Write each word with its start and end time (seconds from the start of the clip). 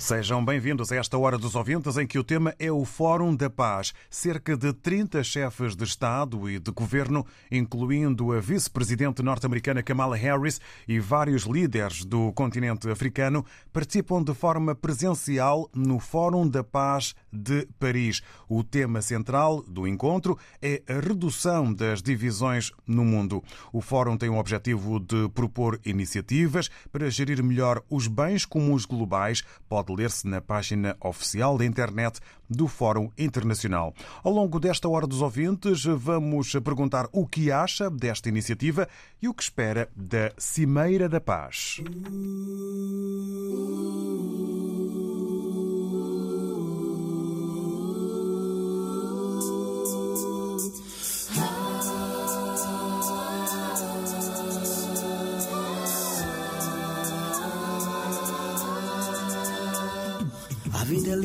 Sejam 0.00 0.42
bem-vindos 0.42 0.90
a 0.90 0.96
esta 0.96 1.18
Hora 1.18 1.36
dos 1.36 1.54
Ouvintes, 1.54 1.98
em 1.98 2.06
que 2.06 2.18
o 2.18 2.24
tema 2.24 2.54
é 2.58 2.72
o 2.72 2.86
Fórum 2.86 3.36
da 3.36 3.50
Paz. 3.50 3.92
Cerca 4.08 4.56
de 4.56 4.72
30 4.72 5.22
chefes 5.22 5.76
de 5.76 5.84
Estado 5.84 6.48
e 6.48 6.58
de 6.58 6.70
Governo, 6.72 7.24
incluindo 7.52 8.32
a 8.32 8.40
vice-presidente 8.40 9.22
norte-americana 9.22 9.82
Kamala 9.82 10.16
Harris 10.16 10.58
e 10.88 10.98
vários 10.98 11.42
líderes 11.42 12.02
do 12.02 12.32
continente 12.32 12.88
africano, 12.88 13.44
participam 13.74 14.22
de 14.22 14.32
forma 14.32 14.74
presencial 14.74 15.68
no 15.74 15.98
Fórum 15.98 16.48
da 16.48 16.64
Paz 16.64 17.14
de 17.30 17.68
Paris. 17.78 18.22
O 18.48 18.64
tema 18.64 19.02
central 19.02 19.62
do 19.68 19.86
encontro 19.86 20.38
é 20.62 20.82
a 20.88 20.94
redução 20.94 21.74
das 21.74 22.02
divisões 22.02 22.72
no 22.86 23.04
mundo. 23.04 23.44
O 23.70 23.82
Fórum 23.82 24.16
tem 24.16 24.30
o 24.30 24.38
objetivo 24.38 24.98
de 24.98 25.28
propor 25.28 25.78
iniciativas 25.84 26.70
para 26.90 27.10
gerir 27.10 27.42
melhor 27.44 27.82
os 27.90 28.06
bens 28.06 28.46
comuns 28.46 28.86
globais. 28.86 29.44
Pode 29.68 29.90
ler-se 30.00 30.26
na 30.26 30.40
página 30.40 30.96
oficial 31.00 31.58
da 31.58 31.64
internet 31.64 32.20
do 32.48 32.66
Fórum 32.66 33.10
Internacional. 33.18 33.94
Ao 34.24 34.32
longo 34.32 34.58
desta 34.58 34.88
Hora 34.88 35.06
dos 35.06 35.20
Ouvintes, 35.20 35.84
vamos 35.84 36.52
perguntar 36.64 37.06
o 37.12 37.26
que 37.26 37.52
acha 37.52 37.90
desta 37.90 38.28
iniciativa 38.28 38.88
e 39.20 39.28
o 39.28 39.34
que 39.34 39.42
espera 39.42 39.88
da 39.94 40.32
Cimeira 40.38 41.08
da 41.08 41.20
Paz. 41.20 41.80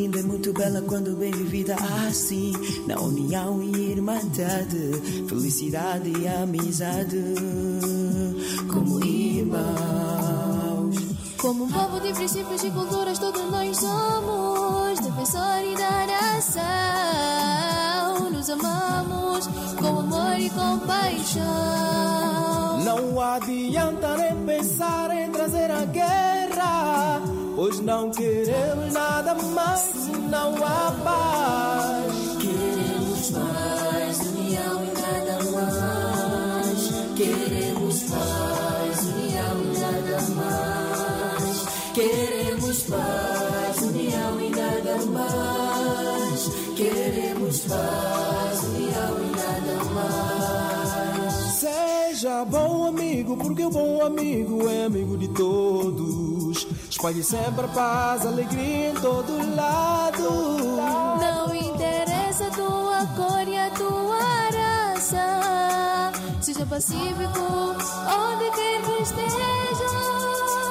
Linda 0.05 0.19
e 0.19 0.23
muito 0.23 0.53
bela 0.53 0.83
quando 0.83 1.17
bem 1.17 1.31
vivida 1.31 1.75
assim, 2.07 2.53
na 2.85 2.99
união 2.99 3.59
e 3.63 3.93
irmandade, 3.93 5.01
felicidade 5.27 6.13
e 6.15 6.27
amizade, 6.27 7.33
como 8.71 9.03
irmãos. 9.03 9.65
Como 11.37 11.63
um 11.63 11.71
povo 11.71 11.99
de 12.01 12.13
princípios 12.13 12.63
e 12.63 12.69
culturas, 12.69 13.17
todos 13.17 13.41
nós 13.49 13.77
somos 13.77 14.99
defensores 14.99 15.75
da 15.75 16.05
nação. 16.05 16.61
Nos 18.31 18.47
amamos 18.49 19.47
com 19.75 19.99
amor 20.01 20.39
e 20.39 20.51
compaixão. 20.51 21.43
Não 22.83 23.19
adianta 23.19 24.17
nem 24.17 24.35
pensar 24.45 25.09
em 25.17 25.31
trazer 25.31 25.71
a 25.71 25.83
guerra, 25.85 26.44
pois 27.55 27.79
não 27.79 28.11
queremos 28.11 28.93
nada 28.93 29.33
mais 29.33 29.79
senão 29.79 30.55
a 30.55 30.91
paz. 31.03 32.13
Queremos 32.41 33.31
paz, 33.31 34.19
união 34.19 34.83
e 34.83 34.91
nada 35.01 35.43
mais. 35.51 36.91
Queremos 37.15 38.03
paz, 38.03 38.99
união 39.07 39.55
e 39.63 39.77
nada 39.79 40.21
mais. 40.35 41.65
Queremos 41.93 42.83
paz, 42.83 43.81
união 43.81 44.41
e 44.41 44.49
nada 44.49 45.05
mais. 45.05 46.49
Queremos 46.75 47.59
paz, 47.59 48.63
união 48.63 49.13
e 49.23 49.29
nada 49.37 49.83
mais. 49.93 51.33
Seja 51.55 52.43
bom 52.45 52.87
amigo, 52.87 53.37
porque 53.37 53.63
o 53.63 53.69
bom 53.69 54.03
amigo 54.03 54.67
é 54.67 54.85
amigo 54.85 55.17
de 55.17 55.29
todos. 55.29 56.67
Espalhe 56.95 57.21
sempre 57.21 57.65
a 57.65 57.67
paz, 57.67 58.25
alegria 58.25 58.91
em 58.91 58.93
todo 58.93 59.53
lado. 59.53 60.29
Não 61.19 61.53
interessa 61.53 62.47
a 62.47 62.51
tua 62.51 63.05
cor 63.17 63.45
e 63.45 63.57
a 63.57 63.69
tua 63.71 64.17
raça. 64.55 66.11
Seja 66.39 66.65
pacífico 66.65 67.75
onde 68.07 68.49
quer 68.51 68.81
que 68.81 69.03
esteja. 69.03 69.45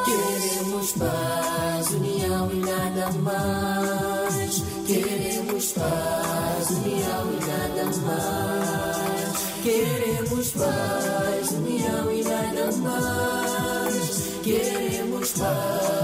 Queremos 0.07 0.93
paz, 0.93 1.91
união 1.91 2.51
e 2.51 2.57
nada 2.57 3.11
mais. 3.21 4.63
Queremos 4.87 5.73
paz, 5.73 6.71
união 6.71 7.33
e 7.33 7.47
nada 7.47 7.85
mais. 8.03 9.37
Queremos 9.63 10.51
paz, 10.53 11.51
união 11.51 12.11
e 12.11 12.25
nada 12.25 12.73
mais. 12.79 14.25
Queremos 14.43 15.33
paz, 15.33 16.04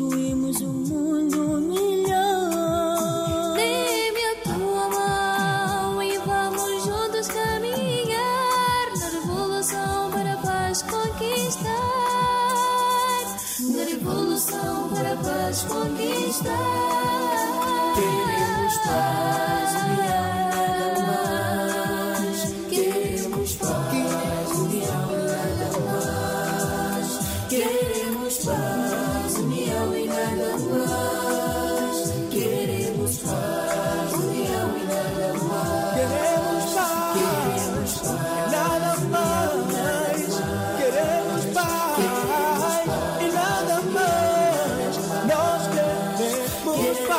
construímos 0.00 0.62
um 0.62 0.89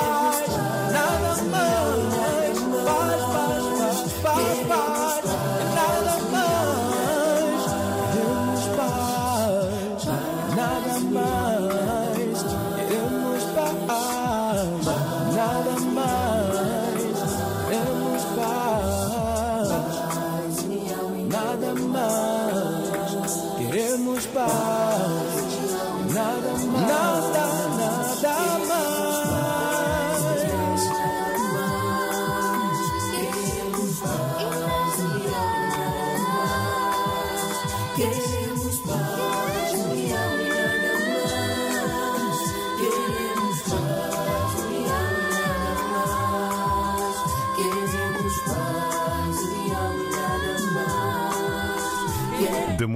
queremos 0.01 1.41
paz, 1.51 1.81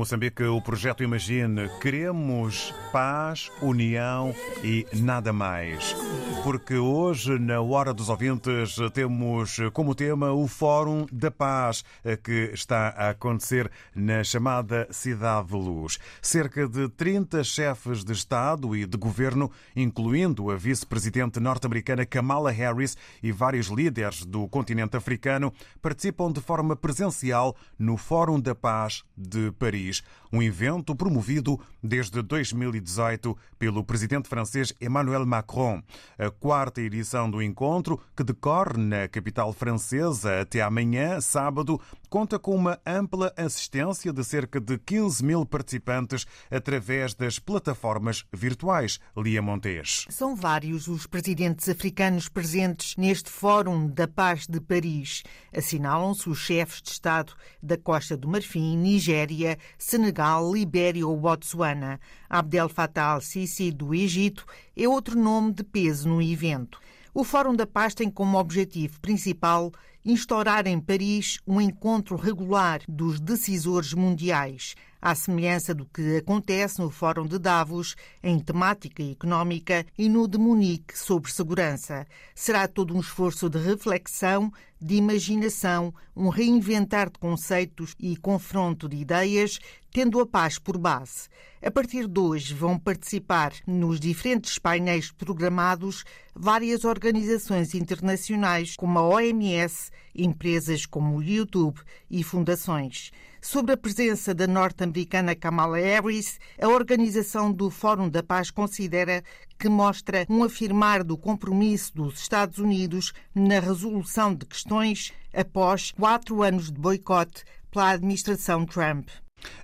Moçambique, 0.06 0.44
o 0.44 0.62
projeto 0.62 1.02
Imagine. 1.02 1.68
Queremos 1.82 2.72
paz, 2.92 3.52
união 3.60 4.36
e 4.64 4.86
nada 4.94 5.34
mais. 5.34 5.96
Porque 6.46 6.76
hoje, 6.76 7.40
na 7.40 7.60
Hora 7.60 7.92
dos 7.92 8.08
Ouvintes, 8.08 8.76
temos 8.94 9.58
como 9.74 9.96
tema 9.96 10.32
o 10.32 10.48
Fórum 10.48 11.08
da 11.12 11.32
Paz, 11.32 11.84
que 12.24 12.52
está 12.54 12.90
a 12.90 13.10
acontecer 13.10 13.72
na 13.96 14.24
chamada 14.24 14.88
Cidade 14.92 15.48
de 15.48 15.56
Luz. 15.56 15.98
Cerca 16.22 16.68
de 16.68 16.88
30 16.88 17.44
chefes 17.44 18.04
de 18.04 18.14
Estado 18.14 18.76
e 18.76 18.86
de 18.86 18.96
Governo, 18.96 19.50
incluindo 19.76 20.52
a 20.52 20.56
vice-presidente 20.56 21.40
norte-americana 21.40 22.06
Kamala 22.06 22.52
Harris 22.52 22.96
e 23.24 23.32
vários 23.32 23.66
líderes 23.70 24.24
do 24.24 24.48
continente 24.48 24.96
africano, 24.96 25.52
participam 25.82 26.32
de 26.32 26.42
forma 26.42 26.76
presencial 26.76 27.56
no 27.80 27.98
Fórum 27.98 28.40
da 28.40 28.54
Paz 28.54 29.04
de 29.18 29.52
Paris, 29.54 30.04
um 30.32 30.44
evento 30.44 30.96
promovido 30.96 31.60
desde 31.82 32.22
2018 32.22 33.36
pelo 33.58 33.84
presidente 33.84 34.30
francês 34.30 34.74
Emmanuel 34.80 35.26
Macron. 35.26 35.82
A 36.20 36.35
quarta 36.40 36.82
edição 36.82 37.30
do 37.30 37.42
encontro, 37.42 38.00
que 38.16 38.24
decorre 38.24 38.78
na 38.78 39.08
capital 39.08 39.52
francesa 39.54 40.42
até 40.42 40.62
amanhã, 40.62 41.20
sábado, 41.22 41.80
conta 42.10 42.40
com 42.40 42.56
uma 42.56 42.80
ampla 42.86 43.34
assistência 43.36 44.14
de 44.14 44.24
cerca 44.24 44.60
de 44.60 44.78
15 44.78 45.24
mil 45.24 45.46
participantes 45.46 46.26
através 46.50 47.14
das 47.14 47.40
plataformas 47.40 48.26
virtuais. 48.32 49.00
Lia 49.18 49.42
Montes. 49.42 50.06
São 50.10 50.36
vários 50.36 50.88
os 50.88 51.06
presidentes 51.06 51.68
africanos 51.68 52.30
presentes 52.30 52.96
neste 52.96 53.30
Fórum 53.30 53.88
da 53.88 54.08
Paz 54.08 54.48
de 54.48 54.62
Paris. 54.62 55.24
Assinalam-se 55.54 56.30
os 56.30 56.40
chefes 56.40 56.82
de 56.82 56.90
Estado 56.90 57.34
da 57.62 57.78
Costa 57.78 58.16
do 58.16 58.28
Marfim, 58.28 58.78
Nigéria, 58.78 59.58
Senegal, 59.78 60.54
Libéria 60.54 61.06
ou 61.08 61.18
Botsuana. 61.18 62.00
Abdel 62.30 62.70
Fattah 62.70 63.12
al-Sisi, 63.12 63.72
do 63.72 63.94
Egito, 63.94 64.46
é 64.76 64.88
outro 64.88 65.18
nome 65.18 65.54
de 65.54 65.64
peso 65.64 66.10
no 66.10 66.22
evento. 66.32 66.80
O 67.14 67.24
Fórum 67.24 67.56
da 67.56 67.66
Paz 67.66 67.94
tem 67.94 68.10
como 68.10 68.38
objetivo 68.38 69.00
principal 69.00 69.72
instaurar 70.04 70.68
em 70.68 70.80
Paris 70.80 71.40
um 71.48 71.60
encontro 71.60 72.16
regular 72.16 72.82
dos 72.88 73.20
decisores 73.20 73.94
mundiais, 73.94 74.76
à 75.06 75.14
semelhança 75.14 75.72
do 75.72 75.86
que 75.86 76.18
acontece 76.18 76.82
no 76.82 76.90
Fórum 76.90 77.28
de 77.28 77.38
Davos, 77.38 77.96
em 78.24 78.40
temática 78.40 79.04
económica, 79.04 79.86
e 79.96 80.10
no 80.10 80.28
de 80.28 80.40
Munique, 80.40 80.98
sobre 80.98 81.32
segurança. 81.32 82.08
Será 82.34 82.68
todo 82.68 82.96
um 82.96 83.02
esforço 83.02 83.48
de 83.48 83.60
reflexão, 83.60 84.52
de 84.82 84.96
imaginação, 84.96 85.94
um 86.16 86.30
reinventar 86.30 87.12
de 87.12 87.20
conceitos 87.20 87.94
e 88.00 88.18
confronto 88.18 88.90
de 88.90 88.98
ideias, 88.98 89.60
tendo 89.92 90.20
a 90.20 90.26
paz 90.26 90.58
por 90.58 90.76
base. 90.76 91.30
A 91.64 91.70
partir 91.70 92.08
de 92.08 92.20
hoje 92.20 92.56
vão 92.56 92.78
participar 92.78 93.54
nos 93.66 94.00
diferentes 94.00 94.58
painéis 94.58 95.12
programados 95.12 96.04
várias 96.36 96.84
organizações 96.84 97.76
internacionais, 97.76 98.76
como 98.76 98.98
a 98.98 99.08
OMS, 99.08 99.92
empresas 100.16 100.86
como 100.86 101.18
o 101.18 101.24
YouTube 101.24 101.80
e 102.10 102.24
fundações. 102.24 103.12
Sobre 103.48 103.74
a 103.74 103.78
presença 103.78 104.34
da 104.34 104.48
norte-americana 104.48 105.36
Kamala 105.36 105.78
Harris, 105.78 106.40
a 106.60 106.68
organização 106.68 107.52
do 107.52 107.70
Fórum 107.70 108.10
da 108.10 108.24
Paz 108.24 108.50
considera 108.50 109.24
que 109.60 109.70
mostra 109.70 110.26
um 110.28 110.44
afirmar 110.44 111.04
do 111.04 111.16
compromisso 111.16 111.94
dos 111.94 112.20
Estados 112.20 112.58
Unidos 112.58 113.14
na 113.36 113.60
resolução 113.60 114.34
de 114.34 114.48
questões 114.48 115.14
após 115.32 115.92
quatro 115.92 116.42
anos 116.42 116.72
de 116.72 116.80
boicote 116.80 117.44
pela 117.70 117.92
administração 117.92 118.66
Trump. 118.66 119.10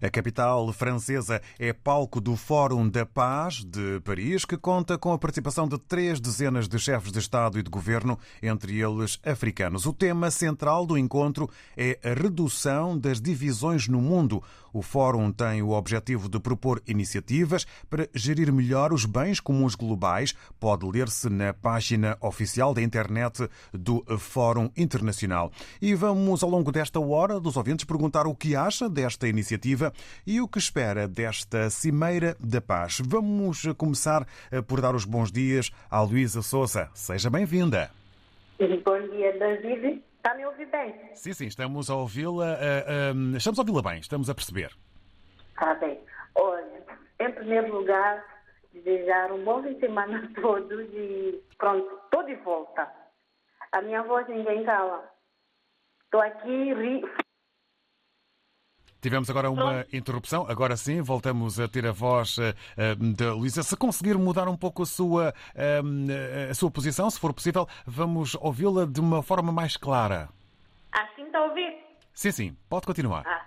A 0.01 0.09
capital 0.09 0.71
francesa 0.73 1.41
é 1.59 1.71
palco 1.71 2.19
do 2.19 2.35
Fórum 2.35 2.89
da 2.89 3.05
Paz 3.05 3.63
de 3.63 3.99
Paris, 3.99 4.45
que 4.45 4.57
conta 4.57 4.97
com 4.97 5.13
a 5.13 5.17
participação 5.17 5.67
de 5.67 5.77
três 5.77 6.19
dezenas 6.19 6.67
de 6.67 6.79
chefes 6.79 7.11
de 7.11 7.19
Estado 7.19 7.59
e 7.59 7.63
de 7.63 7.69
governo, 7.69 8.17
entre 8.41 8.79
eles 8.79 9.19
africanos. 9.23 9.85
O 9.85 9.93
tema 9.93 10.31
central 10.31 10.85
do 10.87 10.97
encontro 10.97 11.49
é 11.77 11.99
a 12.03 12.19
redução 12.19 12.97
das 12.97 13.21
divisões 13.21 13.87
no 13.87 14.01
mundo. 14.01 14.43
O 14.73 14.81
Fórum 14.81 15.31
tem 15.31 15.61
o 15.61 15.71
objetivo 15.71 16.29
de 16.29 16.39
propor 16.39 16.81
iniciativas 16.87 17.67
para 17.89 18.09
gerir 18.15 18.51
melhor 18.53 18.93
os 18.93 19.05
bens 19.05 19.39
comuns 19.39 19.75
globais. 19.75 20.33
Pode 20.59 20.85
ler-se 20.85 21.29
na 21.29 21.53
página 21.53 22.17
oficial 22.21 22.73
da 22.73 22.81
internet 22.81 23.49
do 23.73 24.03
Fórum 24.17 24.71
Internacional. 24.77 25.51
E 25.81 25.93
vamos, 25.93 26.41
ao 26.41 26.49
longo 26.49 26.71
desta 26.71 26.99
hora, 27.01 27.39
dos 27.39 27.57
ouvintes 27.57 27.85
perguntar 27.85 28.25
o 28.25 28.35
que 28.35 28.55
acha 28.55 28.89
desta 28.89 29.27
iniciativa 29.27 29.70
e 30.25 30.41
o 30.41 30.47
que 30.47 30.59
espera 30.59 31.07
desta 31.07 31.69
Cimeira 31.69 32.35
da 32.39 32.59
Paz. 32.61 33.01
Vamos 33.05 33.63
começar 33.77 34.25
por 34.67 34.81
dar 34.81 34.95
os 34.95 35.05
bons 35.05 35.31
dias 35.31 35.71
à 35.89 36.01
Luísa 36.01 36.41
Souza. 36.41 36.89
Seja 36.93 37.29
bem-vinda. 37.29 37.91
Bom 38.59 39.07
dia, 39.07 39.37
David. 39.39 40.03
Está 40.17 40.33
a 40.33 40.35
me 40.35 40.45
ouvir 40.45 40.67
bem? 40.67 40.93
Sim, 41.15 41.33
sim, 41.33 41.47
estamos 41.47 41.89
a 41.89 41.95
ouvi-la. 41.95 42.53
Uh, 42.53 43.33
uh, 43.33 43.37
estamos 43.37 43.57
a 43.57 43.61
ouvi-la 43.63 43.81
bem, 43.81 43.99
estamos 43.99 44.29
a 44.29 44.35
perceber. 44.35 44.71
Está 45.49 45.73
bem. 45.73 45.99
Olha, 46.35 46.83
em 47.19 47.31
primeiro 47.31 47.73
lugar, 47.75 48.23
desejar 48.71 49.31
um 49.31 49.43
bom 49.43 49.63
fim 49.63 49.73
de 49.73 49.79
semana 49.79 50.23
a 50.23 50.41
todos 50.41 50.87
e 50.93 51.41
pronto, 51.57 51.89
estou 52.03 52.23
de 52.23 52.35
volta. 52.35 52.87
A 53.71 53.81
minha 53.81 54.03
voz 54.03 54.27
ninguém 54.27 54.63
cala. 54.63 55.09
Estou 56.05 56.21
aqui. 56.21 56.73
Tivemos 59.01 59.27
agora 59.31 59.49
uma 59.49 59.83
interrupção, 59.91 60.45
agora 60.47 60.77
sim, 60.77 61.01
voltamos 61.01 61.59
a 61.59 61.67
ter 61.67 61.87
a 61.87 61.91
voz 61.91 62.37
uh, 62.37 63.13
da 63.17 63.33
Luísa. 63.33 63.63
Se 63.63 63.75
conseguir 63.75 64.15
mudar 64.15 64.47
um 64.47 64.55
pouco 64.55 64.83
a 64.83 64.85
sua, 64.85 65.33
uh, 65.55 66.51
a 66.51 66.53
sua 66.53 66.69
posição, 66.69 67.09
se 67.09 67.19
for 67.19 67.33
possível, 67.33 67.67
vamos 67.83 68.35
ouvi-la 68.35 68.85
de 68.85 68.99
uma 68.99 69.23
forma 69.23 69.51
mais 69.51 69.75
clara. 69.75 70.29
Assim 70.91 71.23
está 71.23 71.39
a 71.39 71.45
ouvir? 71.45 71.75
Sim, 72.13 72.31
sim, 72.31 72.57
pode 72.69 72.85
continuar. 72.85 73.23
Ah, 73.25 73.43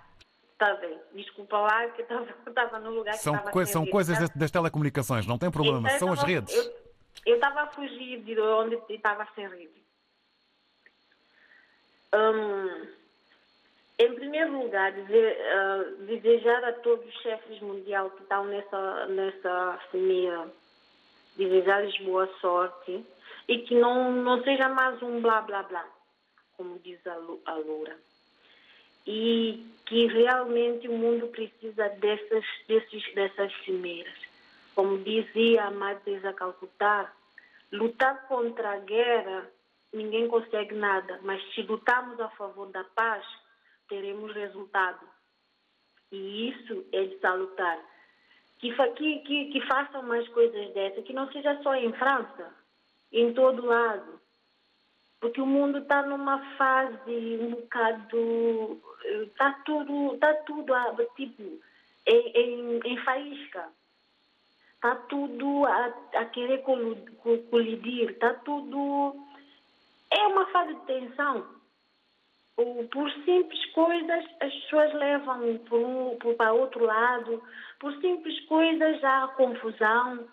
está 0.51 0.73
bem. 0.75 0.99
Desculpa 1.15 1.57
lá, 1.57 1.87
que 1.87 2.01
eu 2.01 2.25
estava 2.49 2.79
no 2.79 2.89
lugar 2.89 3.13
que 3.13 3.19
são 3.19 3.35
estava 3.35 3.51
coi 3.51 3.65
São 3.65 3.85
coisas 3.85 4.19
das, 4.19 4.29
das, 4.31 4.51
telecomunicações, 4.51 5.25
não 5.25 5.37
tem 5.37 5.49
problema, 5.49 5.87
então, 5.87 5.99
são 5.99 6.11
as 6.11 6.19
tava, 6.19 6.31
redes. 6.31 6.53
Eu 7.25 7.35
estava 7.35 7.61
a 7.61 7.67
fugir 7.67 8.21
de 8.23 8.37
onde 8.37 8.77
estava 8.89 9.25
sem 9.33 9.47
rede. 9.47 9.85
Hum, 12.13 12.87
em 13.97 14.13
primeiro 14.15 14.61
lugar, 14.61 14.91
uh, 14.93 16.05
desejar 16.05 16.63
a 16.65 16.73
todos 16.73 17.05
os 17.05 17.21
chefes 17.21 17.59
mundiais 17.61 18.11
que 18.13 18.23
estão 18.23 18.45
nessa, 18.45 19.05
nessa 19.07 19.79
cimeira, 19.91 20.51
desejar-lhes 21.37 21.97
boa 21.99 22.27
sorte 22.39 23.05
e 23.47 23.59
que 23.59 23.75
não, 23.75 24.11
não 24.11 24.43
seja 24.43 24.67
mais 24.69 25.01
um 25.01 25.21
blá 25.21 25.41
blá 25.41 25.63
blá, 25.63 25.85
como 26.57 26.79
diz 26.79 26.99
a, 27.07 27.13
a 27.45 27.55
Loura. 27.55 27.97
E 29.07 29.65
que 29.85 30.07
realmente 30.07 30.87
o 30.87 30.93
mundo 30.93 31.27
precisa 31.27 31.89
dessas, 31.89 32.43
desses, 32.67 33.13
dessas 33.13 33.53
cimeiras. 33.63 34.17
Como 34.73 34.97
dizia 34.97 35.65
a 35.65 35.71
Mãe 35.71 35.95
Teresa 36.03 36.33
Calcutá, 36.33 37.13
lutar 37.71 38.27
contra 38.27 38.71
a 38.71 38.79
guerra 38.79 39.47
ninguém 39.95 40.27
consegue 40.27 40.75
nada, 40.75 41.19
mas 41.23 41.41
se 41.53 41.61
lutarmos 41.61 42.19
a 42.19 42.29
favor 42.29 42.67
da 42.67 42.83
paz, 42.83 43.25
teremos 43.87 44.33
resultado. 44.33 45.07
E 46.11 46.49
isso 46.49 46.85
é 46.91 47.03
de 47.05 47.19
salutar. 47.19 47.79
Que, 48.59 48.73
que, 48.73 49.19
que, 49.19 49.45
que 49.51 49.61
façam 49.67 50.03
mais 50.03 50.27
coisas 50.29 50.73
dessas, 50.73 51.03
que 51.03 51.13
não 51.13 51.31
seja 51.31 51.61
só 51.61 51.75
em 51.75 51.91
França, 51.93 52.53
em 53.11 53.33
todo 53.33 53.65
lado. 53.65 54.19
Porque 55.19 55.41
o 55.41 55.45
mundo 55.45 55.79
está 55.79 56.03
numa 56.03 56.39
fase 56.55 57.37
um 57.41 57.51
bocado. 57.51 58.81
Está 59.03 59.53
tudo, 59.65 60.17
tá 60.17 60.33
tudo 60.45 60.73
tipo, 61.15 61.43
em, 62.05 62.31
em, 62.35 62.79
em 62.85 62.97
faísca. 63.03 63.69
Está 64.75 64.95
tudo 64.95 65.65
a, 65.65 65.93
a 66.19 66.25
querer 66.25 66.63
colidir. 67.49 68.11
Está 68.11 68.33
tudo. 68.35 69.15
É 70.11 70.27
uma 70.27 70.45
fase 70.47 70.75
de 70.75 70.81
tensão 70.81 71.54
por 72.55 73.11
simples 73.25 73.65
coisas 73.73 74.25
as 74.39 74.53
pessoas 74.53 74.93
levam 74.93 75.57
por 75.69 75.79
um, 75.79 76.17
por, 76.17 76.35
para 76.35 76.53
outro 76.53 76.85
lado, 76.85 77.43
por 77.79 77.93
simples 77.99 78.39
coisas 78.45 79.03
há 79.03 79.27
confusão. 79.35 80.25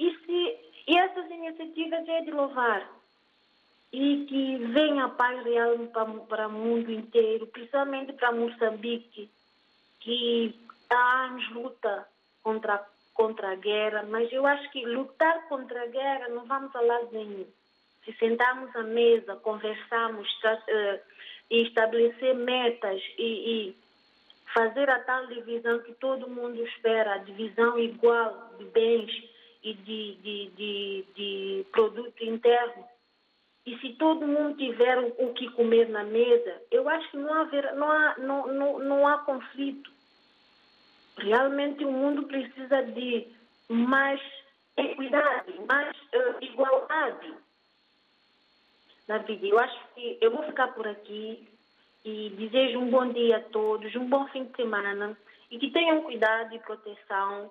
E, 0.00 0.10
se, 0.10 0.58
e 0.88 0.96
essas 0.98 1.30
iniciativas 1.30 2.08
é 2.08 2.22
de 2.22 2.30
louvar. 2.30 2.90
E 3.92 4.24
que 4.24 4.56
venha 4.72 5.04
a 5.04 5.10
paz 5.10 5.44
real 5.44 5.78
para, 5.88 6.06
para 6.06 6.48
o 6.48 6.52
mundo 6.52 6.90
inteiro, 6.90 7.46
principalmente 7.48 8.14
para 8.14 8.32
Moçambique, 8.32 9.30
que 10.00 10.58
há 10.88 11.24
anos 11.26 11.50
luta 11.50 12.08
contra, 12.42 12.82
contra 13.12 13.52
a 13.52 13.56
guerra, 13.56 14.02
mas 14.08 14.32
eu 14.32 14.46
acho 14.46 14.70
que 14.70 14.84
lutar 14.86 15.46
contra 15.48 15.82
a 15.82 15.86
guerra 15.86 16.28
não 16.28 16.46
vamos 16.46 16.74
a 16.74 16.80
lado 16.80 17.10
nenhum. 17.12 17.46
Se 18.04 18.12
sentarmos 18.14 18.74
à 18.74 18.82
mesa, 18.82 19.36
conversarmos, 19.36 20.26
uh, 20.26 21.00
e 21.52 21.64
estabelecer 21.64 22.34
metas 22.34 23.00
e, 23.18 23.22
e 23.68 23.76
fazer 24.54 24.88
a 24.88 25.00
tal 25.00 25.26
divisão 25.26 25.80
que 25.80 25.92
todo 25.92 26.30
mundo 26.30 26.64
espera, 26.66 27.14
a 27.14 27.18
divisão 27.18 27.78
igual 27.78 28.54
de 28.58 28.64
bens 28.64 29.10
e 29.62 29.74
de, 29.74 30.14
de, 30.14 30.50
de, 30.56 31.04
de 31.14 31.66
produto 31.70 32.24
interno. 32.24 32.84
E 33.66 33.78
se 33.78 33.92
todo 33.92 34.26
mundo 34.26 34.56
tiver 34.56 34.98
o 35.18 35.34
que 35.34 35.50
comer 35.50 35.90
na 35.90 36.02
mesa, 36.02 36.62
eu 36.70 36.88
acho 36.88 37.10
que 37.10 37.18
não, 37.18 37.34
haver, 37.34 37.74
não, 37.74 37.92
há, 37.92 38.14
não, 38.18 38.46
não, 38.46 38.78
não 38.78 39.06
há 39.06 39.18
conflito. 39.18 39.92
Realmente 41.18 41.84
o 41.84 41.92
mundo 41.92 42.22
precisa 42.24 42.82
de 42.82 43.28
mais 43.68 44.20
equidade, 44.74 45.52
mais 45.68 45.94
uh, 46.14 46.42
igualdade 46.42 47.41
na 49.12 49.18
vida. 49.18 49.46
Eu 49.46 49.58
acho 49.58 49.78
que 49.94 50.18
eu 50.20 50.30
vou 50.30 50.42
ficar 50.44 50.68
por 50.68 50.88
aqui 50.88 51.46
e 52.04 52.30
desejo 52.30 52.78
um 52.78 52.90
bom 52.90 53.06
dia 53.12 53.36
a 53.36 53.40
todos, 53.40 53.94
um 53.94 54.08
bom 54.08 54.26
fim 54.28 54.44
de 54.44 54.56
semana 54.56 55.16
e 55.50 55.58
que 55.58 55.70
tenham 55.70 56.02
cuidado 56.02 56.54
e 56.54 56.58
proteção. 56.60 57.50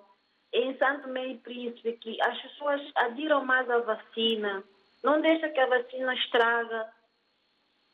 Em 0.52 0.76
Santo 0.76 1.08
Meio 1.08 1.38
Príncipe, 1.38 1.92
que 1.92 2.20
as 2.20 2.42
pessoas 2.42 2.82
adiram 2.96 3.42
mais 3.42 3.70
à 3.70 3.78
vacina, 3.78 4.62
não 5.02 5.18
deixa 5.20 5.48
que 5.48 5.58
a 5.58 5.66
vacina 5.66 6.14
estraga. 6.14 6.92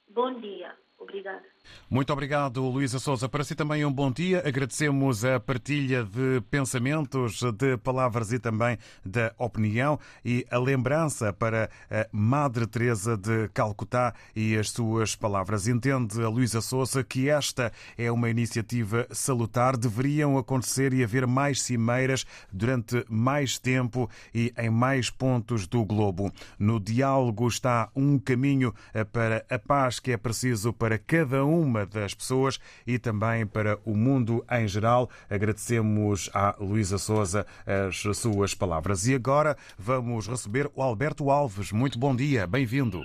Bom 0.08 0.34
dia. 0.40 0.74
Obrigada. 0.98 1.44
Muito 1.90 2.12
obrigado, 2.12 2.62
Luísa 2.68 2.98
Souza. 2.98 3.30
Para 3.30 3.42
si 3.42 3.54
também 3.54 3.82
um 3.82 3.92
bom 3.92 4.12
dia. 4.12 4.42
Agradecemos 4.46 5.24
a 5.24 5.40
partilha 5.40 6.04
de 6.04 6.42
pensamentos, 6.50 7.40
de 7.54 7.78
palavras 7.78 8.30
e 8.30 8.38
também 8.38 8.78
da 9.02 9.32
opinião 9.38 9.98
e 10.22 10.46
a 10.50 10.58
lembrança 10.58 11.32
para 11.32 11.70
a 11.90 12.06
Madre 12.12 12.66
Teresa 12.66 13.16
de 13.16 13.48
Calcutá 13.54 14.12
e 14.36 14.54
as 14.54 14.68
suas 14.70 15.16
palavras. 15.16 15.66
Entende 15.66 16.18
Luísa 16.18 16.60
Souza 16.60 17.02
que 17.02 17.30
esta 17.30 17.72
é 17.96 18.12
uma 18.12 18.28
iniciativa 18.28 19.06
salutar. 19.10 19.74
Deveriam 19.74 20.36
acontecer 20.36 20.92
e 20.92 21.02
haver 21.02 21.26
mais 21.26 21.62
cimeiras 21.62 22.26
durante 22.52 23.02
mais 23.08 23.58
tempo 23.58 24.10
e 24.34 24.52
em 24.58 24.68
mais 24.68 25.08
pontos 25.08 25.66
do 25.66 25.82
globo. 25.86 26.30
No 26.58 26.78
diálogo 26.78 27.48
está 27.48 27.88
um 27.96 28.18
caminho 28.18 28.74
para 29.10 29.42
a 29.48 29.58
paz 29.58 29.98
que 29.98 30.12
é 30.12 30.18
preciso 30.18 30.70
para 30.70 30.98
cada 30.98 31.46
um 31.46 31.47
uma 31.48 31.86
das 31.86 32.14
pessoas 32.14 32.58
e 32.86 32.98
também 32.98 33.46
para 33.46 33.78
o 33.84 33.96
mundo 33.96 34.44
em 34.50 34.68
geral. 34.68 35.08
Agradecemos 35.30 36.30
à 36.34 36.54
Luísa 36.60 36.98
Souza 36.98 37.46
as 37.66 37.96
suas 38.16 38.54
palavras. 38.54 39.06
E 39.06 39.14
agora 39.14 39.56
vamos 39.78 40.28
receber 40.28 40.70
o 40.74 40.82
Alberto 40.82 41.30
Alves. 41.30 41.72
Muito 41.72 41.98
bom 41.98 42.14
dia, 42.14 42.46
bem-vindo. 42.46 43.02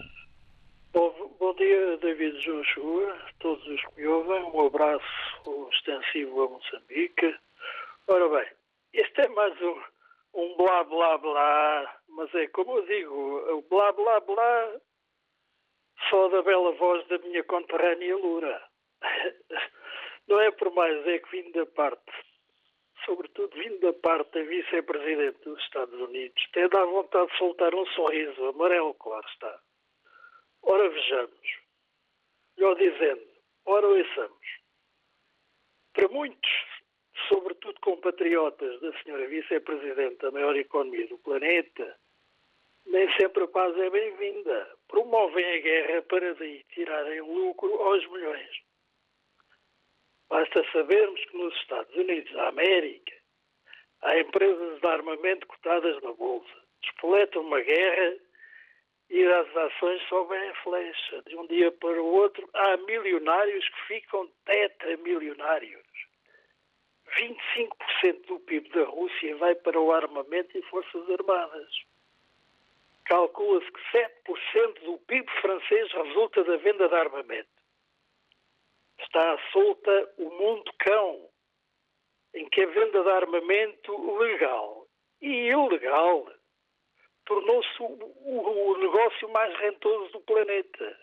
Bom, 0.94 1.54
dia, 1.58 1.98
David 1.98 2.40
Joshua, 2.40 3.18
todos 3.40 3.66
os 3.68 3.82
que 3.82 4.02
me 4.02 4.08
ouvem. 4.08 4.44
Um 4.44 4.68
abraço 4.68 5.70
extensivo 5.72 6.44
a 6.44 6.50
Moçambique. 6.50 7.36
Ora 8.08 8.30
bem, 8.30 8.48
este 8.94 9.22
é 9.22 9.28
mais 9.30 9.54
um, 9.62 9.82
um 10.34 10.58
blá 10.58 10.84
blá 10.84 11.18
blá, 11.18 11.96
mas 12.10 12.34
é 12.36 12.48
como 12.48 12.78
eu 12.78 12.86
digo, 12.86 13.14
o 13.58 13.62
blá 13.70 13.92
blá 13.94 14.20
blá 14.20 14.72
só 16.10 16.28
da 16.30 16.42
bela 16.42 16.72
voz 16.74 17.06
da 17.08 17.18
minha 17.20 17.44
conterrânea 17.44 18.16
Lura. 18.18 18.64
Não 20.28 20.40
é 20.40 20.52
por 20.52 20.74
mais, 20.74 21.06
é 21.08 21.20
que 21.20 21.32
vindo 21.32 21.52
da 21.54 21.66
parte, 21.66 22.12
sobretudo 23.06 23.56
vindo 23.58 23.80
da 23.80 23.94
parte 23.94 24.32
da 24.32 24.44
vice-presidente 24.44 25.44
dos 25.44 25.62
Estados 25.62 26.00
Unidos, 26.00 26.42
até 26.50 26.70
dá 26.70 26.86
vontade 26.86 27.32
de 27.32 27.38
soltar 27.38 27.76
um 27.76 27.86
sorriso 27.88 28.46
amarelo, 28.46 28.94
claro 28.96 29.26
está. 29.28 29.60
Ora 30.62 30.90
vejamos, 30.90 31.60
melhor 32.58 32.76
dizendo, 32.76 33.28
ora 33.66 33.88
ouçamos. 33.88 34.48
Para 35.94 36.08
muitos, 36.08 36.52
sobretudo 37.28 37.80
compatriotas 37.82 38.80
da 38.80 38.94
senhora 39.04 39.28
vice-presidente 39.28 40.18
da 40.18 40.32
maior 40.32 40.56
economia 40.56 41.08
do 41.08 41.18
planeta, 41.18 42.00
nem 42.86 43.12
sempre 43.16 43.44
a 43.44 43.48
paz 43.48 43.78
é 43.78 43.90
bem-vinda. 43.90 44.70
Promovem 44.88 45.46
a 45.46 45.60
guerra 45.60 46.02
para 46.04 46.34
daí 46.36 46.64
tirarem 46.74 47.22
lucro 47.22 47.74
aos 47.82 48.06
milhões. 48.10 48.62
Basta 50.30 50.64
sabermos 50.72 51.24
que 51.26 51.38
nos 51.38 51.56
Estados 51.58 51.96
Unidos 51.96 52.32
da 52.34 52.48
América 52.50 53.14
há 54.02 54.20
empresas 54.20 54.80
de 54.80 54.88
armamento 54.88 55.48
cotadas 55.48 56.02
na 56.02 56.12
Bolsa. 56.14 56.64
Despoletam 56.82 57.42
uma 57.42 57.62
guerra 57.62 58.18
e 59.10 59.26
as 59.26 59.56
ações 59.56 60.02
sobem 60.10 60.50
em 60.50 60.54
flecha. 60.56 61.22
De 61.28 61.38
um 61.38 61.48
dia 61.48 61.72
para 61.72 62.02
o 62.02 62.14
outro, 62.16 62.50
há 62.54 62.78
milionários 62.78 63.68
que 63.70 63.82
ficam 63.88 64.28
tetramilionários. 64.46 65.84
25% 67.18 68.26
do 68.26 68.40
PIB 68.40 68.70
da 68.70 68.86
Rússia 68.86 69.36
vai 69.38 69.54
para 69.56 69.80
o 69.80 69.92
armamento 69.92 70.58
e 70.58 70.64
forças 70.64 71.10
armadas. 71.12 71.70
Calcula-se 73.06 73.70
que 73.72 73.98
7% 73.98 74.84
do 74.86 74.98
PIB 75.00 75.30
francês 75.42 75.92
resulta 75.92 76.44
da 76.44 76.58
venda 76.58 76.88
de 76.88 76.96
armamento. 76.96 77.50
Está 79.00 79.38
solta 79.52 80.14
o 80.18 80.30
mundo 80.30 80.72
cão, 80.80 81.30
em 82.34 82.48
que 82.50 82.62
a 82.62 82.68
venda 82.68 83.04
de 83.04 83.10
armamento 83.10 84.18
legal 84.18 84.88
e 85.22 85.50
ilegal 85.50 86.28
tornou-se 87.26 87.82
o, 87.82 87.86
o, 87.86 88.72
o, 88.72 88.78
negócio 88.78 89.30
mais 89.30 89.54
rentoso 89.60 90.12
do 90.12 90.22
planeta. 90.22 91.00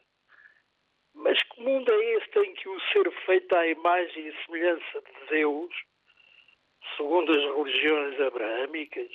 Mas 1.14 1.42
que 1.42 1.60
mundo 1.60 1.92
é 1.92 2.04
este 2.16 2.38
em 2.40 2.54
que 2.54 2.68
o 2.68 2.80
ser 2.92 3.10
feito 3.26 3.54
à 3.54 3.66
imagem 3.66 4.28
e 4.28 4.44
semelhança 4.44 5.00
de 5.00 5.26
Deus, 5.28 5.74
segundo 6.96 7.32
as 7.32 7.56
religiões 7.56 8.20
abraâmicas, 8.20 9.10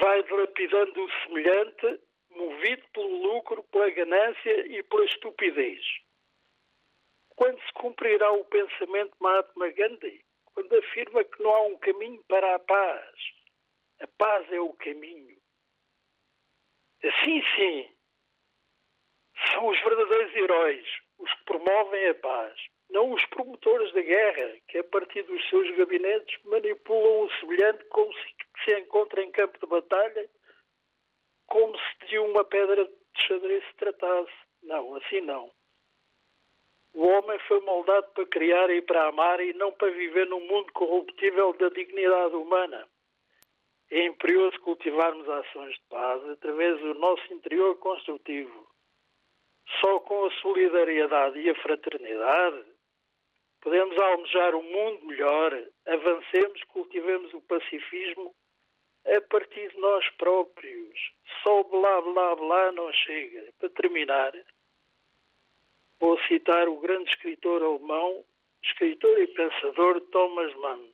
vai 0.00 0.22
dilapidando 0.22 1.04
o 1.04 1.10
semelhante, 1.22 2.00
movido 2.30 2.82
pelo 2.92 3.22
lucro, 3.22 3.62
pela 3.64 3.90
ganância 3.90 4.66
e 4.66 4.82
pela 4.82 5.04
estupidez. 5.04 5.84
Quando 7.36 7.60
se 7.60 7.72
cumprirá 7.74 8.30
o 8.32 8.44
pensamento 8.44 9.12
de 9.12 9.22
Mahatma 9.22 9.68
Gandhi? 9.70 10.24
Quando 10.54 10.78
afirma 10.78 11.24
que 11.24 11.42
não 11.42 11.50
há 11.50 11.62
um 11.62 11.78
caminho 11.78 12.22
para 12.28 12.54
a 12.54 12.58
paz. 12.58 13.14
A 14.00 14.06
paz 14.18 14.52
é 14.52 14.60
o 14.60 14.72
caminho. 14.74 15.36
Assim, 17.02 17.42
sim, 17.56 17.90
são 19.50 19.66
os 19.68 19.80
verdadeiros 19.80 20.34
heróis, 20.34 20.86
os 21.18 21.32
que 21.34 21.44
promovem 21.44 22.08
a 22.08 22.14
paz, 22.14 22.60
não 22.92 23.12
os 23.12 23.24
promotores 23.26 23.92
da 23.92 24.02
guerra, 24.02 24.56
que 24.68 24.78
a 24.78 24.84
partir 24.84 25.22
dos 25.22 25.48
seus 25.48 25.76
gabinetes 25.76 26.38
manipulam 26.44 27.26
o 27.26 27.30
semelhante 27.40 27.84
como 27.86 28.12
se 28.12 28.42
se 28.64 28.78
encontra 28.78 29.22
em 29.22 29.30
campo 29.30 29.58
de 29.58 29.66
batalha 29.66 30.28
como 31.46 31.76
se 31.76 32.06
de 32.06 32.18
uma 32.18 32.44
pedra 32.44 32.84
de 32.84 33.26
xadrez 33.26 33.62
se 33.66 33.74
tratasse. 33.76 34.32
Não, 34.62 34.94
assim 34.96 35.20
não. 35.20 35.50
O 36.94 37.06
homem 37.06 37.38
foi 37.40 37.60
moldado 37.60 38.06
para 38.14 38.26
criar 38.26 38.70
e 38.70 38.80
para 38.82 39.08
amar 39.08 39.40
e 39.40 39.52
não 39.54 39.72
para 39.72 39.90
viver 39.90 40.26
num 40.26 40.46
mundo 40.46 40.72
corruptível 40.72 41.52
da 41.54 41.68
dignidade 41.70 42.34
humana. 42.34 42.86
É 43.90 44.06
imperioso 44.06 44.58
cultivarmos 44.60 45.28
ações 45.28 45.74
de 45.74 45.82
paz 45.90 46.24
através 46.30 46.80
do 46.80 46.94
nosso 46.94 47.32
interior 47.32 47.76
construtivo. 47.78 48.66
Só 49.80 50.00
com 50.00 50.24
a 50.24 50.30
solidariedade 50.40 51.38
e 51.40 51.50
a 51.50 51.54
fraternidade 51.56 52.64
podemos 53.62 53.96
almejar 53.96 54.54
um 54.54 54.62
mundo 54.62 55.06
melhor, 55.06 55.56
avancemos, 55.86 56.62
cultivemos 56.64 57.32
o 57.32 57.40
pacifismo 57.42 58.34
a 59.06 59.20
partir 59.22 59.70
de 59.70 59.78
nós 59.78 60.08
próprios. 60.18 61.12
Só 61.42 61.62
blá 61.62 62.00
blá 62.02 62.36
blá 62.36 62.72
não 62.72 62.92
chega. 62.92 63.52
Para 63.58 63.70
terminar, 63.70 64.32
vou 65.98 66.18
citar 66.22 66.68
o 66.68 66.80
grande 66.80 67.08
escritor 67.10 67.62
alemão, 67.62 68.24
escritor 68.62 69.18
e 69.20 69.28
pensador 69.28 70.00
Thomas 70.12 70.54
Mann. 70.56 70.88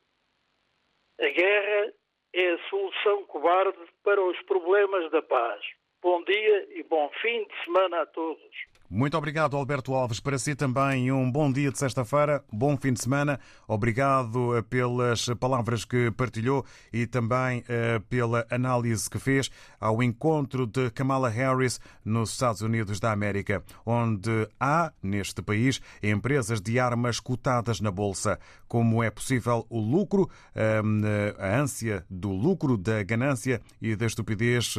A 1.21 1.29
guerra 1.29 1.93
é 2.35 2.51
a 2.51 2.69
solução 2.69 3.25
cobarde 3.25 3.79
para 4.05 4.23
os 4.23 4.41
problemas 4.43 5.11
da 5.11 5.23
paz. 5.23 5.65
Bom 6.03 6.23
dia 6.25 6.69
e 6.71 6.83
bom 6.83 7.11
fim 7.21 7.45
de 7.45 7.65
semana 7.65 8.03
a 8.03 8.07
todos. 8.07 8.78
Muito 8.91 9.19
obrigado, 9.19 9.55
Alberto 9.55 9.93
Alves. 9.93 10.19
Para 10.19 10.39
si 10.39 10.55
também 10.55 11.13
um 11.13 11.31
bom 11.31 11.53
dia 11.53 11.71
de 11.71 11.79
sexta-feira, 11.79 12.43
bom 12.51 12.75
fim 12.75 12.95
de 12.95 13.03
semana. 13.03 13.39
Obrigado 13.67 14.57
eh, 14.57 14.63
pelas 14.63 15.27
palavras 15.39 15.85
que 15.85 16.11
partilhou 16.11 16.65
e 16.91 17.07
também 17.07 17.61
uh, 17.61 18.01
pela 18.09 18.47
análise 18.51 19.11
que 19.11 19.19
fez 19.19 19.51
ao 19.79 20.03
encontro 20.03 20.67
de 20.67 20.91
Kamala 20.91 21.29
Harris 21.29 21.79
nos 22.03 22.31
Estados 22.31 22.63
Unidos 22.63 22.99
da 22.99 23.13
América, 23.13 23.63
onde 23.85 24.49
há, 24.59 24.91
neste 25.03 25.43
país, 25.43 25.83
empresas 26.03 26.59
de 26.59 26.81
armas 26.81 27.21
cotadas 27.21 27.83
na 27.83 27.91
Bolsa. 27.91 28.39
Como 28.67 29.03
é 29.03 29.11
possível 29.11 29.67
o 29.69 29.81
lucro, 29.81 30.23
uh, 30.23 31.39
a 31.39 31.61
ânsia 31.61 32.07
do 32.09 32.31
lucro, 32.31 32.79
da 32.79 33.03
ganância 33.03 33.61
e 33.83 33.95
da 33.95 34.07
estupidez 34.07 34.77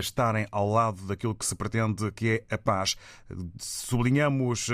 estarem 0.00 0.46
ao 0.50 0.70
lado 0.70 1.02
daquilo 1.06 1.34
que 1.34 1.44
se 1.44 1.54
pretende 1.54 2.10
que 2.12 2.44
é 2.48 2.54
a 2.54 2.56
paz 2.56 2.96
sublinhamos 3.58 4.70